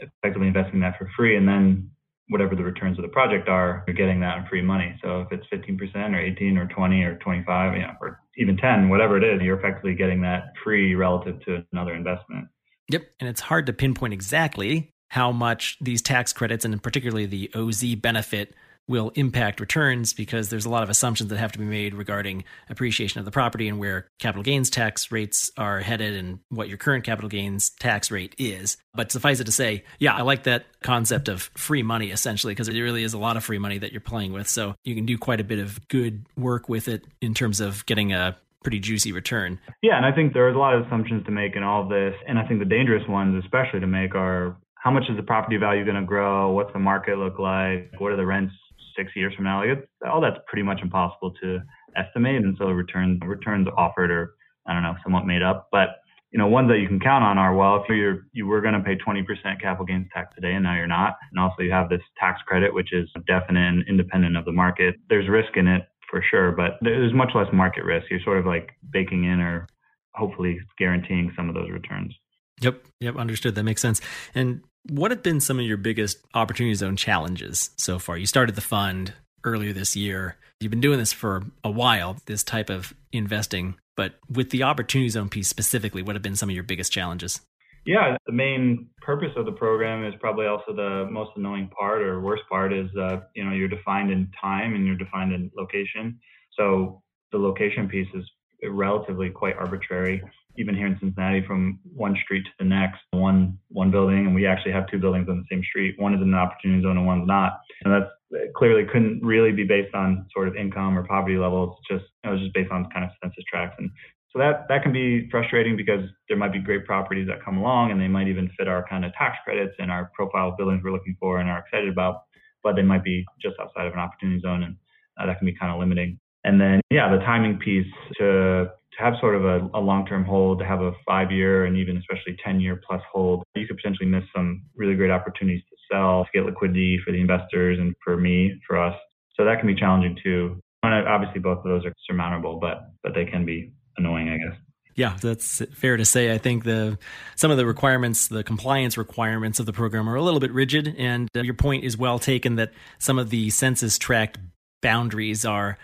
effectively 0.00 0.46
investing 0.46 0.80
that 0.80 0.96
for 0.98 1.10
free, 1.16 1.36
and 1.36 1.48
then 1.48 1.90
whatever 2.28 2.54
the 2.54 2.62
returns 2.62 2.98
of 2.98 3.02
the 3.02 3.08
project 3.08 3.48
are, 3.48 3.84
you're 3.86 3.96
getting 3.96 4.20
that 4.20 4.38
in 4.38 4.46
free 4.46 4.62
money. 4.62 4.94
So 5.02 5.22
if 5.22 5.32
it's 5.32 5.46
15% 5.50 6.14
or 6.14 6.20
18 6.20 6.58
or 6.58 6.66
20 6.66 7.02
or 7.02 7.16
25, 7.16 7.74
you 7.74 7.80
know, 7.80 7.94
or 8.00 8.20
even 8.36 8.56
10, 8.56 8.88
whatever 8.88 9.16
it 9.16 9.24
is, 9.24 9.40
you're 9.42 9.58
effectively 9.58 9.94
getting 9.94 10.20
that 10.22 10.52
free 10.62 10.94
relative 10.94 11.40
to 11.46 11.64
another 11.72 11.94
investment. 11.94 12.48
Yep, 12.90 13.02
and 13.20 13.28
it's 13.28 13.40
hard 13.40 13.66
to 13.66 13.72
pinpoint 13.72 14.12
exactly 14.12 14.92
how 15.08 15.32
much 15.32 15.78
these 15.80 16.02
tax 16.02 16.32
credits 16.32 16.64
and 16.64 16.82
particularly 16.82 17.26
the 17.26 17.50
OZ 17.54 17.94
benefit 17.94 18.54
will 18.88 19.10
impact 19.14 19.60
returns 19.60 20.12
because 20.12 20.48
there's 20.48 20.64
a 20.64 20.70
lot 20.70 20.82
of 20.82 20.90
assumptions 20.90 21.30
that 21.30 21.38
have 21.38 21.52
to 21.52 21.58
be 21.58 21.64
made 21.64 21.94
regarding 21.94 22.42
appreciation 22.70 23.18
of 23.18 23.24
the 23.24 23.30
property 23.30 23.68
and 23.68 23.78
where 23.78 24.06
capital 24.18 24.42
gains 24.42 24.70
tax 24.70 25.12
rates 25.12 25.50
are 25.56 25.80
headed 25.80 26.14
and 26.14 26.40
what 26.48 26.68
your 26.68 26.78
current 26.78 27.04
capital 27.04 27.28
gains 27.28 27.70
tax 27.70 28.10
rate 28.10 28.34
is. 28.38 28.78
But 28.94 29.12
suffice 29.12 29.40
it 29.40 29.44
to 29.44 29.52
say, 29.52 29.84
yeah, 29.98 30.14
I 30.14 30.22
like 30.22 30.44
that 30.44 30.64
concept 30.82 31.28
of 31.28 31.42
free 31.54 31.82
money 31.82 32.10
essentially 32.10 32.52
because 32.54 32.68
it 32.68 32.80
really 32.80 33.02
is 33.02 33.14
a 33.14 33.18
lot 33.18 33.36
of 33.36 33.44
free 33.44 33.58
money 33.58 33.78
that 33.78 33.92
you're 33.92 34.00
playing 34.00 34.32
with. 34.32 34.48
So 34.48 34.74
you 34.84 34.94
can 34.94 35.06
do 35.06 35.18
quite 35.18 35.40
a 35.40 35.44
bit 35.44 35.58
of 35.58 35.86
good 35.88 36.24
work 36.36 36.68
with 36.68 36.88
it 36.88 37.04
in 37.20 37.34
terms 37.34 37.60
of 37.60 37.84
getting 37.86 38.12
a 38.12 38.36
pretty 38.62 38.80
juicy 38.80 39.12
return. 39.12 39.60
Yeah, 39.82 39.96
and 39.96 40.04
I 40.04 40.12
think 40.12 40.32
there's 40.32 40.56
a 40.56 40.58
lot 40.58 40.74
of 40.74 40.86
assumptions 40.86 41.24
to 41.26 41.30
make 41.30 41.54
in 41.56 41.62
all 41.62 41.82
of 41.82 41.88
this. 41.88 42.14
And 42.26 42.38
I 42.38 42.46
think 42.46 42.58
the 42.58 42.66
dangerous 42.66 43.06
ones, 43.08 43.42
especially 43.44 43.80
to 43.80 43.86
make, 43.86 44.14
are 44.14 44.56
how 44.74 44.90
much 44.90 45.04
is 45.08 45.16
the 45.16 45.22
property 45.22 45.56
value 45.56 45.84
going 45.84 45.96
to 45.96 46.06
grow? 46.06 46.52
What's 46.52 46.72
the 46.72 46.78
market 46.78 47.18
look 47.18 47.38
like? 47.38 47.92
What 47.98 48.12
are 48.12 48.16
the 48.16 48.26
rents 48.26 48.54
six 48.98 49.12
years 49.14 49.34
from 49.34 49.44
now? 49.44 49.64
Like 49.64 49.88
all 50.04 50.20
that's 50.20 50.38
pretty 50.48 50.64
much 50.64 50.80
impossible 50.82 51.32
to 51.40 51.60
estimate. 51.96 52.42
And 52.42 52.56
so 52.58 52.66
returns 52.66 53.20
returns 53.24 53.68
offered 53.76 54.10
are 54.10 54.34
I 54.66 54.74
don't 54.74 54.82
know 54.82 54.96
somewhat 55.02 55.26
made 55.26 55.42
up, 55.42 55.68
but 55.72 56.00
you 56.30 56.38
know, 56.38 56.46
ones 56.46 56.68
that 56.68 56.78
you 56.78 56.86
can 56.86 57.00
count 57.00 57.24
on 57.24 57.38
are 57.38 57.54
well, 57.54 57.76
if 57.76 57.88
you're 57.88 58.26
you 58.32 58.46
were 58.46 58.60
going 58.60 58.74
to 58.74 58.80
pay 58.80 58.96
20% 58.96 59.24
capital 59.62 59.86
gains 59.86 60.08
tax 60.12 60.34
today 60.34 60.52
and 60.52 60.64
now 60.64 60.74
you're 60.74 60.86
not, 60.86 61.16
and 61.30 61.40
also 61.40 61.62
you 61.62 61.70
have 61.70 61.88
this 61.88 62.02
tax 62.18 62.42
credit 62.46 62.74
which 62.74 62.92
is 62.92 63.08
definite 63.26 63.66
and 63.66 63.84
independent 63.88 64.36
of 64.36 64.44
the 64.44 64.52
market. 64.52 64.96
There's 65.08 65.28
risk 65.28 65.56
in 65.56 65.66
it 65.66 65.88
for 66.10 66.22
sure, 66.30 66.52
but 66.52 66.78
there's 66.82 67.14
much 67.14 67.30
less 67.34 67.48
market 67.52 67.84
risk. 67.84 68.06
You're 68.10 68.20
sort 68.24 68.38
of 68.38 68.46
like 68.46 68.70
baking 68.90 69.24
in 69.24 69.40
or 69.40 69.66
hopefully 70.14 70.58
guaranteeing 70.78 71.32
some 71.36 71.48
of 71.48 71.54
those 71.54 71.70
returns. 71.70 72.14
Yep, 72.60 72.84
yep, 73.00 73.16
understood. 73.16 73.54
That 73.54 73.64
makes 73.64 73.82
sense. 73.82 74.00
And 74.34 74.62
what 74.90 75.10
have 75.10 75.22
been 75.22 75.40
some 75.40 75.58
of 75.58 75.64
your 75.64 75.76
biggest 75.76 76.18
opportunity 76.34 76.74
zone 76.74 76.96
challenges 76.96 77.70
so 77.76 77.98
far? 77.98 78.16
You 78.16 78.26
started 78.26 78.54
the 78.54 78.60
fund 78.60 79.12
earlier 79.44 79.72
this 79.72 79.96
year. 79.96 80.36
You've 80.60 80.70
been 80.70 80.80
doing 80.80 80.98
this 80.98 81.12
for 81.12 81.44
a 81.62 81.70
while, 81.70 82.16
this 82.26 82.42
type 82.42 82.70
of 82.70 82.94
investing. 83.12 83.76
But 83.96 84.14
with 84.30 84.50
the 84.50 84.62
opportunity 84.62 85.08
zone 85.08 85.28
piece 85.28 85.48
specifically, 85.48 86.02
what 86.02 86.14
have 86.16 86.22
been 86.22 86.36
some 86.36 86.48
of 86.48 86.54
your 86.54 86.64
biggest 86.64 86.92
challenges? 86.92 87.40
Yeah, 87.86 88.16
the 88.26 88.32
main 88.32 88.90
purpose 89.00 89.30
of 89.36 89.46
the 89.46 89.52
program 89.52 90.04
is 90.04 90.14
probably 90.20 90.46
also 90.46 90.74
the 90.74 91.08
most 91.10 91.30
annoying 91.36 91.70
part 91.78 92.02
or 92.02 92.20
worst 92.20 92.42
part 92.48 92.72
is 92.72 92.86
uh, 93.00 93.20
you 93.34 93.44
know 93.44 93.52
you're 93.52 93.68
defined 93.68 94.10
in 94.10 94.30
time 94.40 94.74
and 94.74 94.86
you're 94.86 94.96
defined 94.96 95.32
in 95.32 95.50
location. 95.56 96.18
So 96.58 97.02
the 97.32 97.38
location 97.38 97.88
piece 97.88 98.08
is 98.14 98.24
relatively 98.62 99.30
quite 99.30 99.56
arbitrary. 99.56 100.22
Even 100.56 100.74
here 100.74 100.88
in 100.88 100.98
Cincinnati, 100.98 101.44
from 101.46 101.78
one 101.94 102.16
street 102.24 102.44
to 102.44 102.50
the 102.58 102.64
next, 102.64 102.98
one 103.12 103.58
one 103.68 103.92
building, 103.92 104.26
and 104.26 104.34
we 104.34 104.44
actually 104.46 104.72
have 104.72 104.88
two 104.88 104.98
buildings 104.98 105.28
on 105.28 105.36
the 105.36 105.44
same 105.50 105.62
street. 105.62 105.94
One 105.98 106.14
is 106.14 106.20
in 106.20 106.28
an 106.28 106.34
opportunity 106.34 106.82
zone 106.82 106.96
and 106.96 107.06
one's 107.06 107.28
not. 107.28 107.60
And 107.84 107.94
that's 107.94 108.10
clearly 108.56 108.84
couldn't 108.84 109.22
really 109.22 109.52
be 109.52 109.64
based 109.64 109.94
on 109.94 110.26
sort 110.34 110.48
of 110.48 110.56
income 110.56 110.98
or 110.98 111.04
poverty 111.04 111.36
levels. 111.36 111.78
Just 111.88 112.04
it 112.24 112.28
was 112.28 112.40
just 112.40 112.54
based 112.54 112.72
on 112.72 112.90
kind 112.90 113.04
of 113.04 113.10
census 113.22 113.44
tracts, 113.48 113.76
and 113.78 113.88
so 114.32 114.38
that 114.40 114.66
that 114.68 114.82
can 114.82 114.92
be 114.92 115.28
frustrating 115.30 115.76
because 115.76 116.04
there 116.28 116.36
might 116.36 116.52
be 116.52 116.58
great 116.58 116.84
properties 116.84 117.28
that 117.28 117.44
come 117.44 117.58
along 117.58 117.90
and 117.90 118.00
they 118.00 118.08
might 118.08 118.28
even 118.28 118.50
fit 118.58 118.68
our 118.68 118.84
kind 118.88 119.04
of 119.04 119.12
tax 119.14 119.36
credits 119.44 119.74
and 119.78 119.90
our 119.90 120.10
profile 120.14 120.48
of 120.48 120.56
buildings 120.56 120.82
we're 120.84 120.92
looking 120.92 121.16
for 121.18 121.38
and 121.38 121.48
are 121.48 121.60
excited 121.60 121.88
about, 121.88 122.22
but 122.62 122.76
they 122.76 122.82
might 122.82 123.04
be 123.04 123.24
just 123.40 123.54
outside 123.60 123.86
of 123.86 123.92
an 123.94 123.98
opportunity 123.98 124.40
zone, 124.40 124.64
and 124.64 124.76
uh, 125.18 125.26
that 125.26 125.38
can 125.38 125.46
be 125.46 125.54
kind 125.54 125.72
of 125.72 125.78
limiting. 125.78 126.18
And 126.48 126.58
then 126.58 126.80
yeah, 126.90 127.10
the 127.14 127.18
timing 127.18 127.58
piece 127.58 127.92
to 128.18 128.70
have 128.98 129.12
sort 129.20 129.36
of 129.36 129.44
a, 129.44 129.68
a 129.74 129.80
long-term 129.80 130.24
hold, 130.24 130.60
to 130.60 130.64
have 130.64 130.80
a 130.80 130.92
five-year 131.06 131.66
and 131.66 131.76
even 131.76 131.98
especially 131.98 132.38
10-year 132.44 132.80
plus 132.88 133.02
hold, 133.12 133.44
you 133.54 133.66
could 133.66 133.76
potentially 133.76 134.08
miss 134.08 134.24
some 134.34 134.62
really 134.74 134.94
great 134.94 135.10
opportunities 135.10 135.62
to 135.68 135.76
sell, 135.92 136.24
to 136.24 136.30
get 136.32 136.46
liquidity 136.46 136.98
for 137.04 137.12
the 137.12 137.20
investors 137.20 137.78
and 137.78 137.94
for 138.02 138.16
me, 138.16 138.58
for 138.66 138.82
us. 138.82 138.94
So 139.36 139.44
that 139.44 139.58
can 139.58 139.66
be 139.66 139.74
challenging 139.74 140.16
too. 140.24 140.58
And 140.82 141.06
obviously, 141.06 141.38
both 141.38 141.58
of 141.58 141.64
those 141.64 141.84
are 141.84 141.92
surmountable, 142.08 142.58
but 142.58 142.92
but 143.02 143.12
they 143.14 143.26
can 143.26 143.44
be 143.44 143.70
annoying, 143.98 144.30
I 144.30 144.38
guess. 144.38 144.58
Yeah, 144.94 145.16
that's 145.20 145.60
fair 145.74 145.98
to 145.98 146.04
say. 146.06 146.32
I 146.32 146.38
think 146.38 146.64
the 146.64 146.98
some 147.36 147.50
of 147.50 147.58
the 147.58 147.66
requirements, 147.66 148.28
the 148.28 148.42
compliance 148.42 148.96
requirements 148.96 149.60
of 149.60 149.66
the 149.66 149.72
program 149.74 150.08
are 150.08 150.14
a 150.14 150.22
little 150.22 150.40
bit 150.40 150.52
rigid, 150.52 150.94
and 150.96 151.28
uh, 151.36 151.42
your 151.42 151.54
point 151.54 151.84
is 151.84 151.98
well 151.98 152.18
taken 152.18 152.56
that 152.56 152.72
some 152.98 153.18
of 153.18 153.28
the 153.28 153.50
census 153.50 153.98
tract 153.98 154.38
boundaries 154.80 155.44
are 155.44 155.76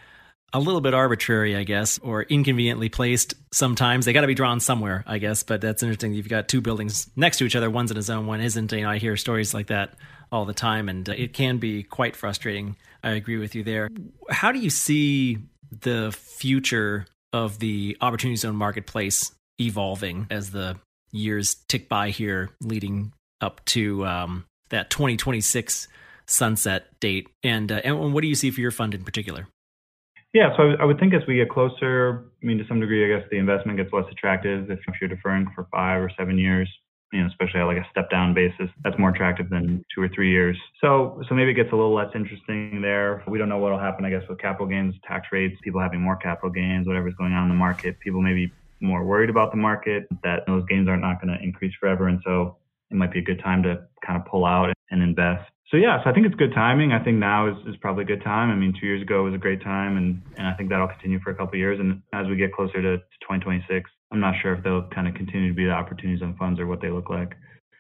a 0.55 0.61
little 0.61 0.81
bit 0.81 0.95
arbitrary, 0.95 1.57
I 1.57 1.65
guess, 1.65 1.99
or 1.99 2.23
inconveniently 2.23 2.89
placed 2.89 3.35
sometimes. 3.53 4.05
They 4.05 4.13
got 4.13 4.21
to 4.21 4.29
be 4.29 4.35
drawn 4.35 4.61
somewhere, 4.61 5.03
I 5.05 5.19
guess, 5.19 5.43
but 5.43 5.61
that's 5.61 5.83
interesting. 5.83 6.15
You've 6.15 6.29
got 6.29 6.49
two 6.49 6.61
buildings 6.61 7.11
next 7.17 7.39
to 7.39 7.45
each 7.45 7.57
other, 7.57 7.69
one's 7.69 7.91
in 7.91 7.97
a 7.97 8.03
zone, 8.03 8.27
one 8.27 8.41
isn't. 8.41 8.71
You 8.71 8.83
know, 8.83 8.91
I 8.91 8.99
hear 8.99 9.17
stories 9.17 9.53
like 9.53 9.67
that 9.67 9.95
all 10.31 10.45
the 10.45 10.55
time, 10.55 10.89
and 10.89 11.09
uh, 11.09 11.13
it 11.13 11.33
can 11.33 11.59
be 11.59 11.83
quite 11.83 12.15
frustrating. 12.15 12.77
I 13.03 13.11
agree 13.11 13.37
with 13.37 13.57
you 13.57 13.65
there. 13.65 13.91
How 14.31 14.53
do 14.53 14.61
you 14.61 14.71
see 14.71 15.39
the 15.81 16.17
future 16.17 17.07
of 17.33 17.59
the 17.59 17.97
opportunity 18.01 18.37
zone 18.37 18.55
marketplace 18.55 19.33
evolving 19.61 20.29
as 20.31 20.53
the 20.53 20.77
years 21.11 21.57
tick 21.69 21.89
by 21.89 22.11
here, 22.11 22.51
leading 22.61 23.13
up 23.41 23.65
to 23.67 24.07
um, 24.07 24.45
that 24.71 24.89
2026 24.89 25.89
sunset 26.27 26.87
date? 27.01 27.29
And, 27.43 27.73
uh, 27.73 27.81
and 27.83 28.15
what 28.15 28.23
do 28.23 28.29
you 28.29 28.37
see 28.37 28.53
for 28.53 28.61
your 28.61 28.71
fund 28.71 28.95
in 28.95 29.03
particular? 29.03 29.49
Yeah, 30.35 30.55
so 30.57 30.75
I 30.81 30.85
would 30.85 30.99
think 30.99 31.15
as 31.15 31.23
we 31.29 31.37
get 31.37 31.49
closer, 31.49 32.25
I 32.43 32.47
mean, 32.47 32.59
to 32.59 32.67
some 32.67 32.81
degree, 32.81 33.05
I 33.05 33.17
guess 33.17 33.27
the 33.31 33.39
investment 33.39 33.79
gets 33.79 33.93
less 33.93 34.05
attractive 34.11 34.69
if 34.69 34.81
you're 35.01 35.09
deferring 35.09 35.47
for 35.55 35.69
five 35.71 36.03
or 36.03 36.11
seven 36.19 36.39
years, 36.39 36.69
you 37.13 37.21
know, 37.21 37.29
especially 37.29 37.61
at 37.61 37.67
like 37.67 37.77
a 37.77 37.87
step 37.89 38.11
down 38.11 38.35
basis. 38.35 38.69
That's 38.83 38.99
more 38.99 39.11
attractive 39.11 39.49
than 39.49 39.85
two 39.95 40.03
or 40.03 40.09
three 40.09 40.33
years. 40.33 40.59
So, 40.81 41.23
so 41.29 41.37
maybe 41.37 41.53
it 41.53 41.55
gets 41.55 41.71
a 41.71 41.77
little 41.77 41.95
less 41.95 42.11
interesting 42.17 42.83
there. 42.83 43.23
We 43.29 43.39
don't 43.39 43.49
know 43.49 43.59
what 43.59 43.71
will 43.71 43.79
happen, 43.79 44.05
I 44.05 44.11
guess, 44.11 44.25
with 44.29 44.41
capital 44.41 44.67
gains, 44.67 44.97
tax 45.07 45.29
rates, 45.31 45.57
people 45.63 45.81
having 45.81 46.01
more 46.01 46.17
capital 46.17 46.51
gains, 46.51 46.89
whatever's 46.89 47.15
going 47.15 47.33
on 47.33 47.45
in 47.45 47.49
the 47.49 47.55
market. 47.55 48.01
People 48.01 48.21
may 48.21 48.35
be 48.35 48.53
more 48.81 49.05
worried 49.05 49.31
about 49.31 49.53
the 49.53 49.57
market 49.57 50.09
that 50.25 50.45
those 50.49 50.65
gains 50.69 50.89
are 50.89 50.97
not 50.97 51.23
going 51.23 51.33
to 51.33 51.41
increase 51.45 51.73
forever, 51.79 52.09
and 52.09 52.21
so 52.25 52.57
it 52.91 52.97
might 52.97 53.13
be 53.13 53.21
a 53.21 53.23
good 53.23 53.39
time 53.39 53.63
to 53.63 53.87
kind 54.05 54.21
of 54.21 54.27
pull 54.27 54.45
out 54.45 54.73
and 54.91 55.01
invest 55.01 55.49
so 55.71 55.77
yeah, 55.79 56.03
so 56.05 56.11
I 56.11 56.13
think 56.13 56.27
it's 56.27 56.35
good 56.35 56.53
timing. 56.55 56.93
I 56.93 57.03
think 57.03 57.19
now 57.19 57.49
is, 57.49 57.57
is 57.67 57.77
probably 57.81 58.05
a 58.05 58.07
good 58.07 58.23
time. 58.23 58.51
I 58.51 58.55
mean, 58.55 58.75
two 58.79 58.87
years 58.87 59.03
ago 59.03 59.23
was 59.25 59.35
a 59.35 59.39
great 59.39 59.63
time, 59.63 59.97
and, 59.97 60.23
and 60.37 60.47
I 60.47 60.55
think 60.55 60.69
that'll 60.69 60.89
continue 60.89 61.21
for 61.21 61.31
a 61.31 61.35
couple 61.35 61.55
of 61.55 61.59
years. 61.59 61.81
And 61.81 62.03
as 62.13 62.27
we 62.29 62.37
get 62.37 62.53
closer 62.53 62.83
to, 62.83 62.99
to 62.99 63.19
2026, 63.23 63.91
I'm 64.13 64.21
not 64.21 64.35
sure 64.43 64.55
if 64.55 64.63
they'll 64.63 64.89
kind 64.95 65.09
of 65.09 65.15
continue 65.15 65.49
to 65.49 65.55
be 65.55 65.65
the 65.65 65.71
opportunities 65.71 66.23
and 66.23 66.37
funds 66.37 66.61
or 66.61 66.67
what 66.67 66.81
they 66.81 66.91
look 66.91 67.09
like. 67.09 67.35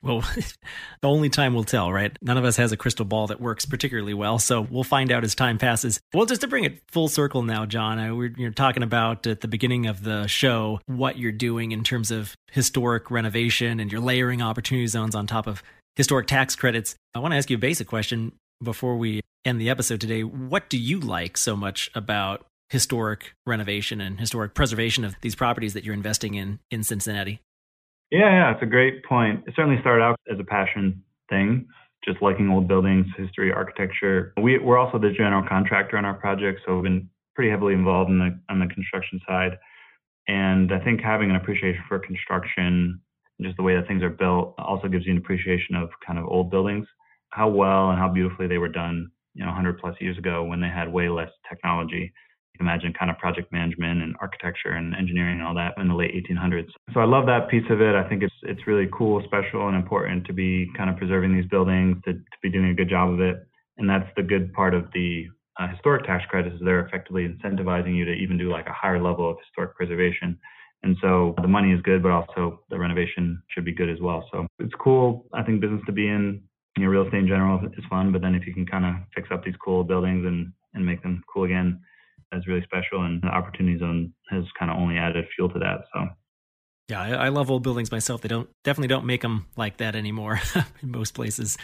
Well, 0.04 0.20
the 1.00 1.08
only 1.08 1.30
time 1.30 1.54
will 1.54 1.64
tell, 1.64 1.92
right? 1.92 2.16
None 2.20 2.36
of 2.36 2.44
us 2.44 2.56
has 2.58 2.72
a 2.72 2.76
crystal 2.76 3.04
ball 3.04 3.26
that 3.28 3.40
works 3.40 3.64
particularly 3.64 4.14
well, 4.14 4.38
so 4.38 4.60
we'll 4.60 4.84
find 4.84 5.10
out 5.10 5.24
as 5.24 5.34
time 5.34 5.58
passes. 5.58 6.00
Well, 6.12 6.26
just 6.26 6.42
to 6.42 6.46
bring 6.46 6.64
it 6.64 6.82
full 6.90 7.08
circle 7.08 7.42
now, 7.42 7.64
John, 7.64 7.98
I, 7.98 8.12
we're 8.12 8.32
you're 8.36 8.50
talking 8.50 8.82
about 8.82 9.26
at 9.26 9.40
the 9.40 9.48
beginning 9.48 9.86
of 9.86 10.04
the 10.04 10.26
show 10.26 10.80
what 10.86 11.18
you're 11.18 11.32
doing 11.32 11.72
in 11.72 11.84
terms 11.84 12.10
of 12.10 12.36
historic 12.52 13.10
renovation 13.10 13.80
and 13.80 13.90
you're 13.90 14.00
layering 14.00 14.42
opportunity 14.42 14.86
zones 14.86 15.14
on 15.14 15.26
top 15.26 15.46
of 15.46 15.62
historic 15.96 16.26
tax 16.26 16.57
credits. 16.57 16.96
I 17.14 17.18
want 17.18 17.33
to 17.33 17.38
ask 17.38 17.50
you 17.50 17.57
a 17.57 17.61
basic 17.61 17.87
question 17.87 18.33
before 18.62 18.96
we 18.96 19.20
end 19.44 19.61
the 19.61 19.70
episode 19.70 20.00
today. 20.00 20.22
What 20.22 20.68
do 20.68 20.78
you 20.78 21.00
like 21.00 21.37
so 21.37 21.57
much 21.57 21.90
about 21.94 22.46
historic 22.68 23.35
renovation 23.46 24.00
and 24.00 24.18
historic 24.18 24.54
preservation 24.54 25.04
of 25.04 25.14
these 25.20 25.35
properties 25.35 25.74
that 25.74 25.85
you're 25.85 25.94
investing 25.94 26.35
in 26.35 26.59
in 26.70 26.83
Cincinnati? 26.83 27.40
Yeah, 28.11 28.30
yeah, 28.30 28.52
it's 28.52 28.62
a 28.62 28.66
great 28.66 29.04
point. 29.04 29.44
It 29.46 29.54
certainly 29.57 29.80
started 29.80 30.02
out 30.02 30.16
as 30.33 30.38
a 30.38 30.44
passion 30.44 31.02
thing, 31.28 31.66
just 32.04 32.20
liking 32.22 32.50
old 32.50 32.68
buildings, 32.68 33.07
history, 33.16 33.52
architecture. 33.52 34.33
We, 34.40 34.59
we're 34.59 34.78
also 34.78 34.98
the 34.98 35.11
general 35.11 35.44
contractor 35.48 35.96
on 35.96 36.04
our 36.04 36.14
project, 36.14 36.61
so 36.66 36.74
we've 36.74 36.85
been 36.85 37.09
pretty 37.35 37.50
heavily 37.50 37.74
involved 37.74 38.11
in 38.11 38.18
the 38.18 38.38
on 38.48 38.61
the 38.61 38.66
construction 38.66 39.20
side. 39.26 39.59
And 40.26 40.72
I 40.72 40.78
think 40.80 41.00
having 41.00 41.30
an 41.30 41.37
appreciation 41.37 41.83
for 41.88 41.98
construction 41.98 43.00
just 43.42 43.56
the 43.56 43.62
way 43.62 43.74
that 43.74 43.86
things 43.88 44.02
are 44.02 44.10
built 44.10 44.54
also 44.58 44.88
gives 44.88 45.06
you 45.06 45.12
an 45.12 45.18
appreciation 45.18 45.74
of 45.74 45.90
kind 46.06 46.18
of 46.18 46.26
old 46.26 46.50
buildings, 46.50 46.86
how 47.30 47.48
well 47.48 47.90
and 47.90 47.98
how 47.98 48.08
beautifully 48.08 48.46
they 48.46 48.58
were 48.58 48.68
done, 48.68 49.10
you 49.34 49.42
know, 49.42 49.48
100 49.48 49.78
plus 49.78 49.96
years 50.00 50.16
ago 50.18 50.44
when 50.44 50.60
they 50.60 50.68
had 50.68 50.92
way 50.92 51.08
less 51.08 51.30
technology. 51.48 52.12
You 52.54 52.58
can 52.58 52.68
imagine 52.68 52.92
kind 52.96 53.10
of 53.10 53.18
project 53.18 53.52
management 53.52 54.00
and 54.00 54.14
architecture 54.20 54.70
and 54.70 54.94
engineering 54.94 55.40
and 55.40 55.46
all 55.46 55.54
that 55.56 55.74
in 55.76 55.88
the 55.88 55.94
late 55.94 56.12
1800s. 56.14 56.68
So 56.92 57.00
I 57.00 57.04
love 57.04 57.26
that 57.26 57.48
piece 57.48 57.68
of 57.68 57.80
it. 57.80 57.96
I 57.96 58.08
think 58.08 58.22
it's 58.22 58.34
it's 58.42 58.68
really 58.68 58.88
cool, 58.96 59.20
special, 59.24 59.66
and 59.66 59.76
important 59.76 60.24
to 60.26 60.32
be 60.32 60.70
kind 60.76 60.88
of 60.88 60.96
preserving 60.96 61.34
these 61.34 61.46
buildings, 61.46 61.96
to, 62.04 62.12
to 62.12 62.38
be 62.42 62.50
doing 62.50 62.68
a 62.68 62.74
good 62.74 62.88
job 62.88 63.10
of 63.10 63.20
it. 63.20 63.44
And 63.78 63.90
that's 63.90 64.08
the 64.16 64.22
good 64.22 64.52
part 64.52 64.72
of 64.72 64.84
the 64.94 65.26
uh, 65.58 65.68
historic 65.68 66.04
tax 66.04 66.24
credits 66.28 66.54
is 66.54 66.60
they're 66.64 66.86
effectively 66.86 67.26
incentivizing 67.28 67.96
you 67.96 68.04
to 68.04 68.12
even 68.12 68.38
do 68.38 68.50
like 68.50 68.66
a 68.66 68.72
higher 68.72 69.02
level 69.02 69.28
of 69.28 69.36
historic 69.44 69.74
preservation. 69.74 70.38
And 70.84 70.98
so 71.00 71.34
the 71.40 71.48
money 71.48 71.72
is 71.72 71.80
good, 71.80 72.02
but 72.02 72.12
also 72.12 72.60
the 72.68 72.78
renovation 72.78 73.42
should 73.48 73.64
be 73.64 73.72
good 73.72 73.88
as 73.88 73.98
well. 74.00 74.28
So 74.30 74.46
it's 74.58 74.74
cool. 74.78 75.24
I 75.32 75.42
think 75.42 75.62
business 75.62 75.80
to 75.86 75.92
be 75.92 76.08
in, 76.08 76.42
you 76.76 76.84
know, 76.84 76.90
real 76.90 77.06
estate 77.06 77.20
in 77.20 77.26
general 77.26 77.58
is 77.64 77.84
fun. 77.88 78.12
But 78.12 78.20
then 78.20 78.34
if 78.34 78.46
you 78.46 78.52
can 78.52 78.66
kind 78.66 78.84
of 78.84 78.94
fix 79.14 79.28
up 79.32 79.42
these 79.42 79.54
cool 79.64 79.82
buildings 79.82 80.26
and, 80.26 80.52
and 80.74 80.84
make 80.84 81.02
them 81.02 81.24
cool 81.32 81.44
again, 81.44 81.80
that's 82.30 82.46
really 82.46 82.62
special. 82.64 83.02
And 83.04 83.22
the 83.22 83.28
opportunity 83.28 83.78
zone 83.78 84.12
has 84.30 84.44
kind 84.58 84.70
of 84.70 84.76
only 84.76 84.98
added 84.98 85.24
fuel 85.34 85.48
to 85.48 85.58
that. 85.60 85.84
So. 85.94 86.06
Yeah, 86.90 87.00
I, 87.00 87.10
I 87.12 87.28
love 87.30 87.50
old 87.50 87.62
buildings 87.62 87.90
myself. 87.90 88.20
They 88.20 88.28
don't 88.28 88.50
definitely 88.62 88.88
don't 88.88 89.06
make 89.06 89.22
them 89.22 89.46
like 89.56 89.78
that 89.78 89.96
anymore 89.96 90.38
in 90.82 90.90
most 90.90 91.14
places. 91.14 91.56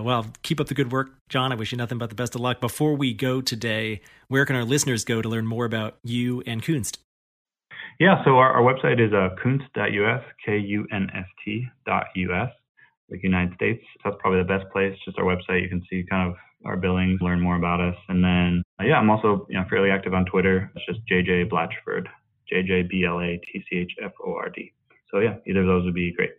Well, 0.00 0.26
keep 0.42 0.60
up 0.60 0.66
the 0.66 0.74
good 0.74 0.90
work, 0.90 1.10
John. 1.28 1.52
I 1.52 1.54
wish 1.54 1.70
you 1.70 1.78
nothing 1.78 1.98
but 1.98 2.08
the 2.08 2.16
best 2.16 2.34
of 2.34 2.40
luck. 2.40 2.60
Before 2.60 2.94
we 2.94 3.14
go 3.14 3.40
today, 3.40 4.00
where 4.26 4.44
can 4.44 4.56
our 4.56 4.64
listeners 4.64 5.04
go 5.04 5.22
to 5.22 5.28
learn 5.28 5.46
more 5.46 5.64
about 5.64 5.98
you 6.02 6.42
and 6.44 6.60
Kunst? 6.60 6.98
Yeah, 7.98 8.22
so 8.24 8.38
our, 8.38 8.52
our 8.52 8.62
website 8.62 9.04
is 9.04 9.12
uh, 9.12 9.30
kunst.us, 9.42 10.22
K-U-N-S-T.us, 10.46 11.70
like 13.10 13.22
United 13.22 13.54
States. 13.54 13.82
That's 14.04 14.16
probably 14.20 14.38
the 14.38 14.46
best 14.46 14.70
place, 14.72 14.96
just 15.04 15.18
our 15.18 15.24
website. 15.24 15.62
You 15.62 15.68
can 15.68 15.82
see 15.90 16.04
kind 16.08 16.30
of 16.30 16.36
our 16.64 16.76
billings, 16.76 17.20
learn 17.20 17.40
more 17.40 17.56
about 17.56 17.80
us. 17.80 17.96
And 18.08 18.22
then, 18.22 18.62
uh, 18.80 18.84
yeah, 18.84 18.98
I'm 18.98 19.10
also 19.10 19.46
you 19.48 19.58
know 19.58 19.64
fairly 19.68 19.90
active 19.90 20.14
on 20.14 20.24
Twitter. 20.26 20.70
It's 20.76 20.86
just 20.86 21.00
JJ 21.10 21.50
Blatchford, 21.50 22.06
J 22.48 22.62
J 22.62 22.82
B 22.82 23.04
L 23.04 23.18
A 23.20 23.40
T 23.52 23.64
C 23.68 23.76
H 23.76 23.92
F 24.02 24.12
O 24.24 24.34
R 24.34 24.48
D. 24.48 24.72
So 25.10 25.18
yeah, 25.20 25.36
either 25.46 25.60
of 25.60 25.66
those 25.66 25.84
would 25.84 25.94
be 25.94 26.12
great. 26.12 26.30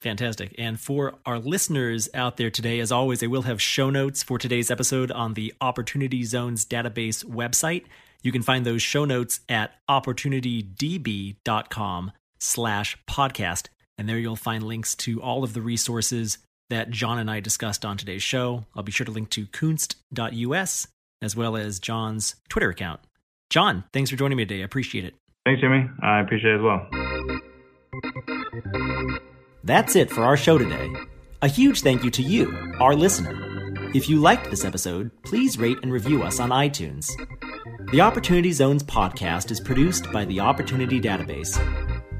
Fantastic. 0.00 0.54
And 0.56 0.80
for 0.80 1.16
our 1.26 1.38
listeners 1.38 2.08
out 2.14 2.38
there 2.38 2.50
today, 2.50 2.80
as 2.80 2.90
always, 2.90 3.22
I 3.22 3.26
will 3.26 3.42
have 3.42 3.60
show 3.60 3.90
notes 3.90 4.22
for 4.22 4.38
today's 4.38 4.70
episode 4.70 5.10
on 5.10 5.34
the 5.34 5.52
Opportunity 5.60 6.24
Zones 6.24 6.64
database 6.64 7.22
website. 7.24 7.84
You 8.22 8.32
can 8.32 8.42
find 8.42 8.66
those 8.66 8.82
show 8.82 9.04
notes 9.04 9.40
at 9.48 9.72
opportunitydb.com 9.88 12.12
slash 12.38 12.98
podcast. 13.08 13.68
And 13.98 14.08
there 14.08 14.18
you'll 14.18 14.36
find 14.36 14.62
links 14.62 14.94
to 14.96 15.22
all 15.22 15.44
of 15.44 15.54
the 15.54 15.60
resources 15.60 16.38
that 16.70 16.90
John 16.90 17.18
and 17.18 17.30
I 17.30 17.40
discussed 17.40 17.84
on 17.84 17.96
today's 17.96 18.22
show. 18.22 18.64
I'll 18.74 18.82
be 18.82 18.92
sure 18.92 19.04
to 19.04 19.10
link 19.10 19.30
to 19.30 19.46
kunst.us 19.46 20.86
as 21.22 21.36
well 21.36 21.56
as 21.56 21.78
John's 21.78 22.36
Twitter 22.48 22.70
account. 22.70 23.00
John, 23.50 23.84
thanks 23.92 24.10
for 24.10 24.16
joining 24.16 24.38
me 24.38 24.46
today. 24.46 24.62
I 24.62 24.64
appreciate 24.64 25.04
it. 25.04 25.14
Thanks, 25.44 25.60
Jimmy. 25.60 25.88
I 26.02 26.20
appreciate 26.20 26.54
it 26.54 26.56
as 26.56 26.62
well. 26.62 26.86
That's 29.64 29.96
it 29.96 30.10
for 30.10 30.22
our 30.22 30.36
show 30.36 30.56
today. 30.56 30.88
A 31.42 31.48
huge 31.48 31.82
thank 31.82 32.04
you 32.04 32.10
to 32.12 32.22
you, 32.22 32.74
our 32.80 32.94
listener. 32.94 33.34
If 33.94 34.08
you 34.08 34.20
liked 34.20 34.50
this 34.50 34.64
episode, 34.64 35.10
please 35.24 35.58
rate 35.58 35.78
and 35.82 35.92
review 35.92 36.22
us 36.22 36.38
on 36.38 36.50
iTunes. 36.50 37.10
The 37.92 38.00
Opportunity 38.00 38.50
Zones 38.52 38.82
podcast 38.82 39.50
is 39.50 39.60
produced 39.60 40.10
by 40.12 40.24
the 40.24 40.40
Opportunity 40.40 40.98
Database. 41.00 41.60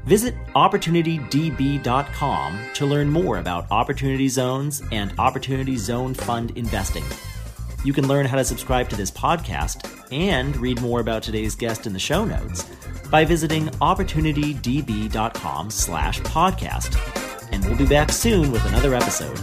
Visit 0.05 0.35
OpportunityDB.com 0.55 2.59
to 2.73 2.85
learn 2.85 3.09
more 3.09 3.37
about 3.37 3.65
Opportunity 3.71 4.27
Zones 4.27 4.83
and 4.91 5.13
Opportunity 5.17 5.77
Zone 5.77 6.13
Fund 6.13 6.51
investing. 6.57 7.05
You 7.83 7.93
can 7.93 8.07
learn 8.07 8.27
how 8.27 8.37
to 8.37 8.45
subscribe 8.45 8.89
to 8.89 8.95
this 8.95 9.09
podcast 9.09 9.89
and 10.11 10.55
read 10.57 10.79
more 10.81 10.99
about 10.99 11.23
today's 11.23 11.55
guest 11.55 11.87
in 11.87 11.93
the 11.93 11.99
show 11.99 12.23
notes 12.25 12.63
by 13.09 13.25
visiting 13.25 13.65
opportunitydb.com 13.67 15.71
slash 15.71 16.19
podcast 16.21 16.95
and 17.51 17.65
we'll 17.65 17.77
be 17.77 17.87
back 17.87 18.11
soon 18.11 18.51
with 18.51 18.63
another 18.67 18.93
episode. 18.95 19.39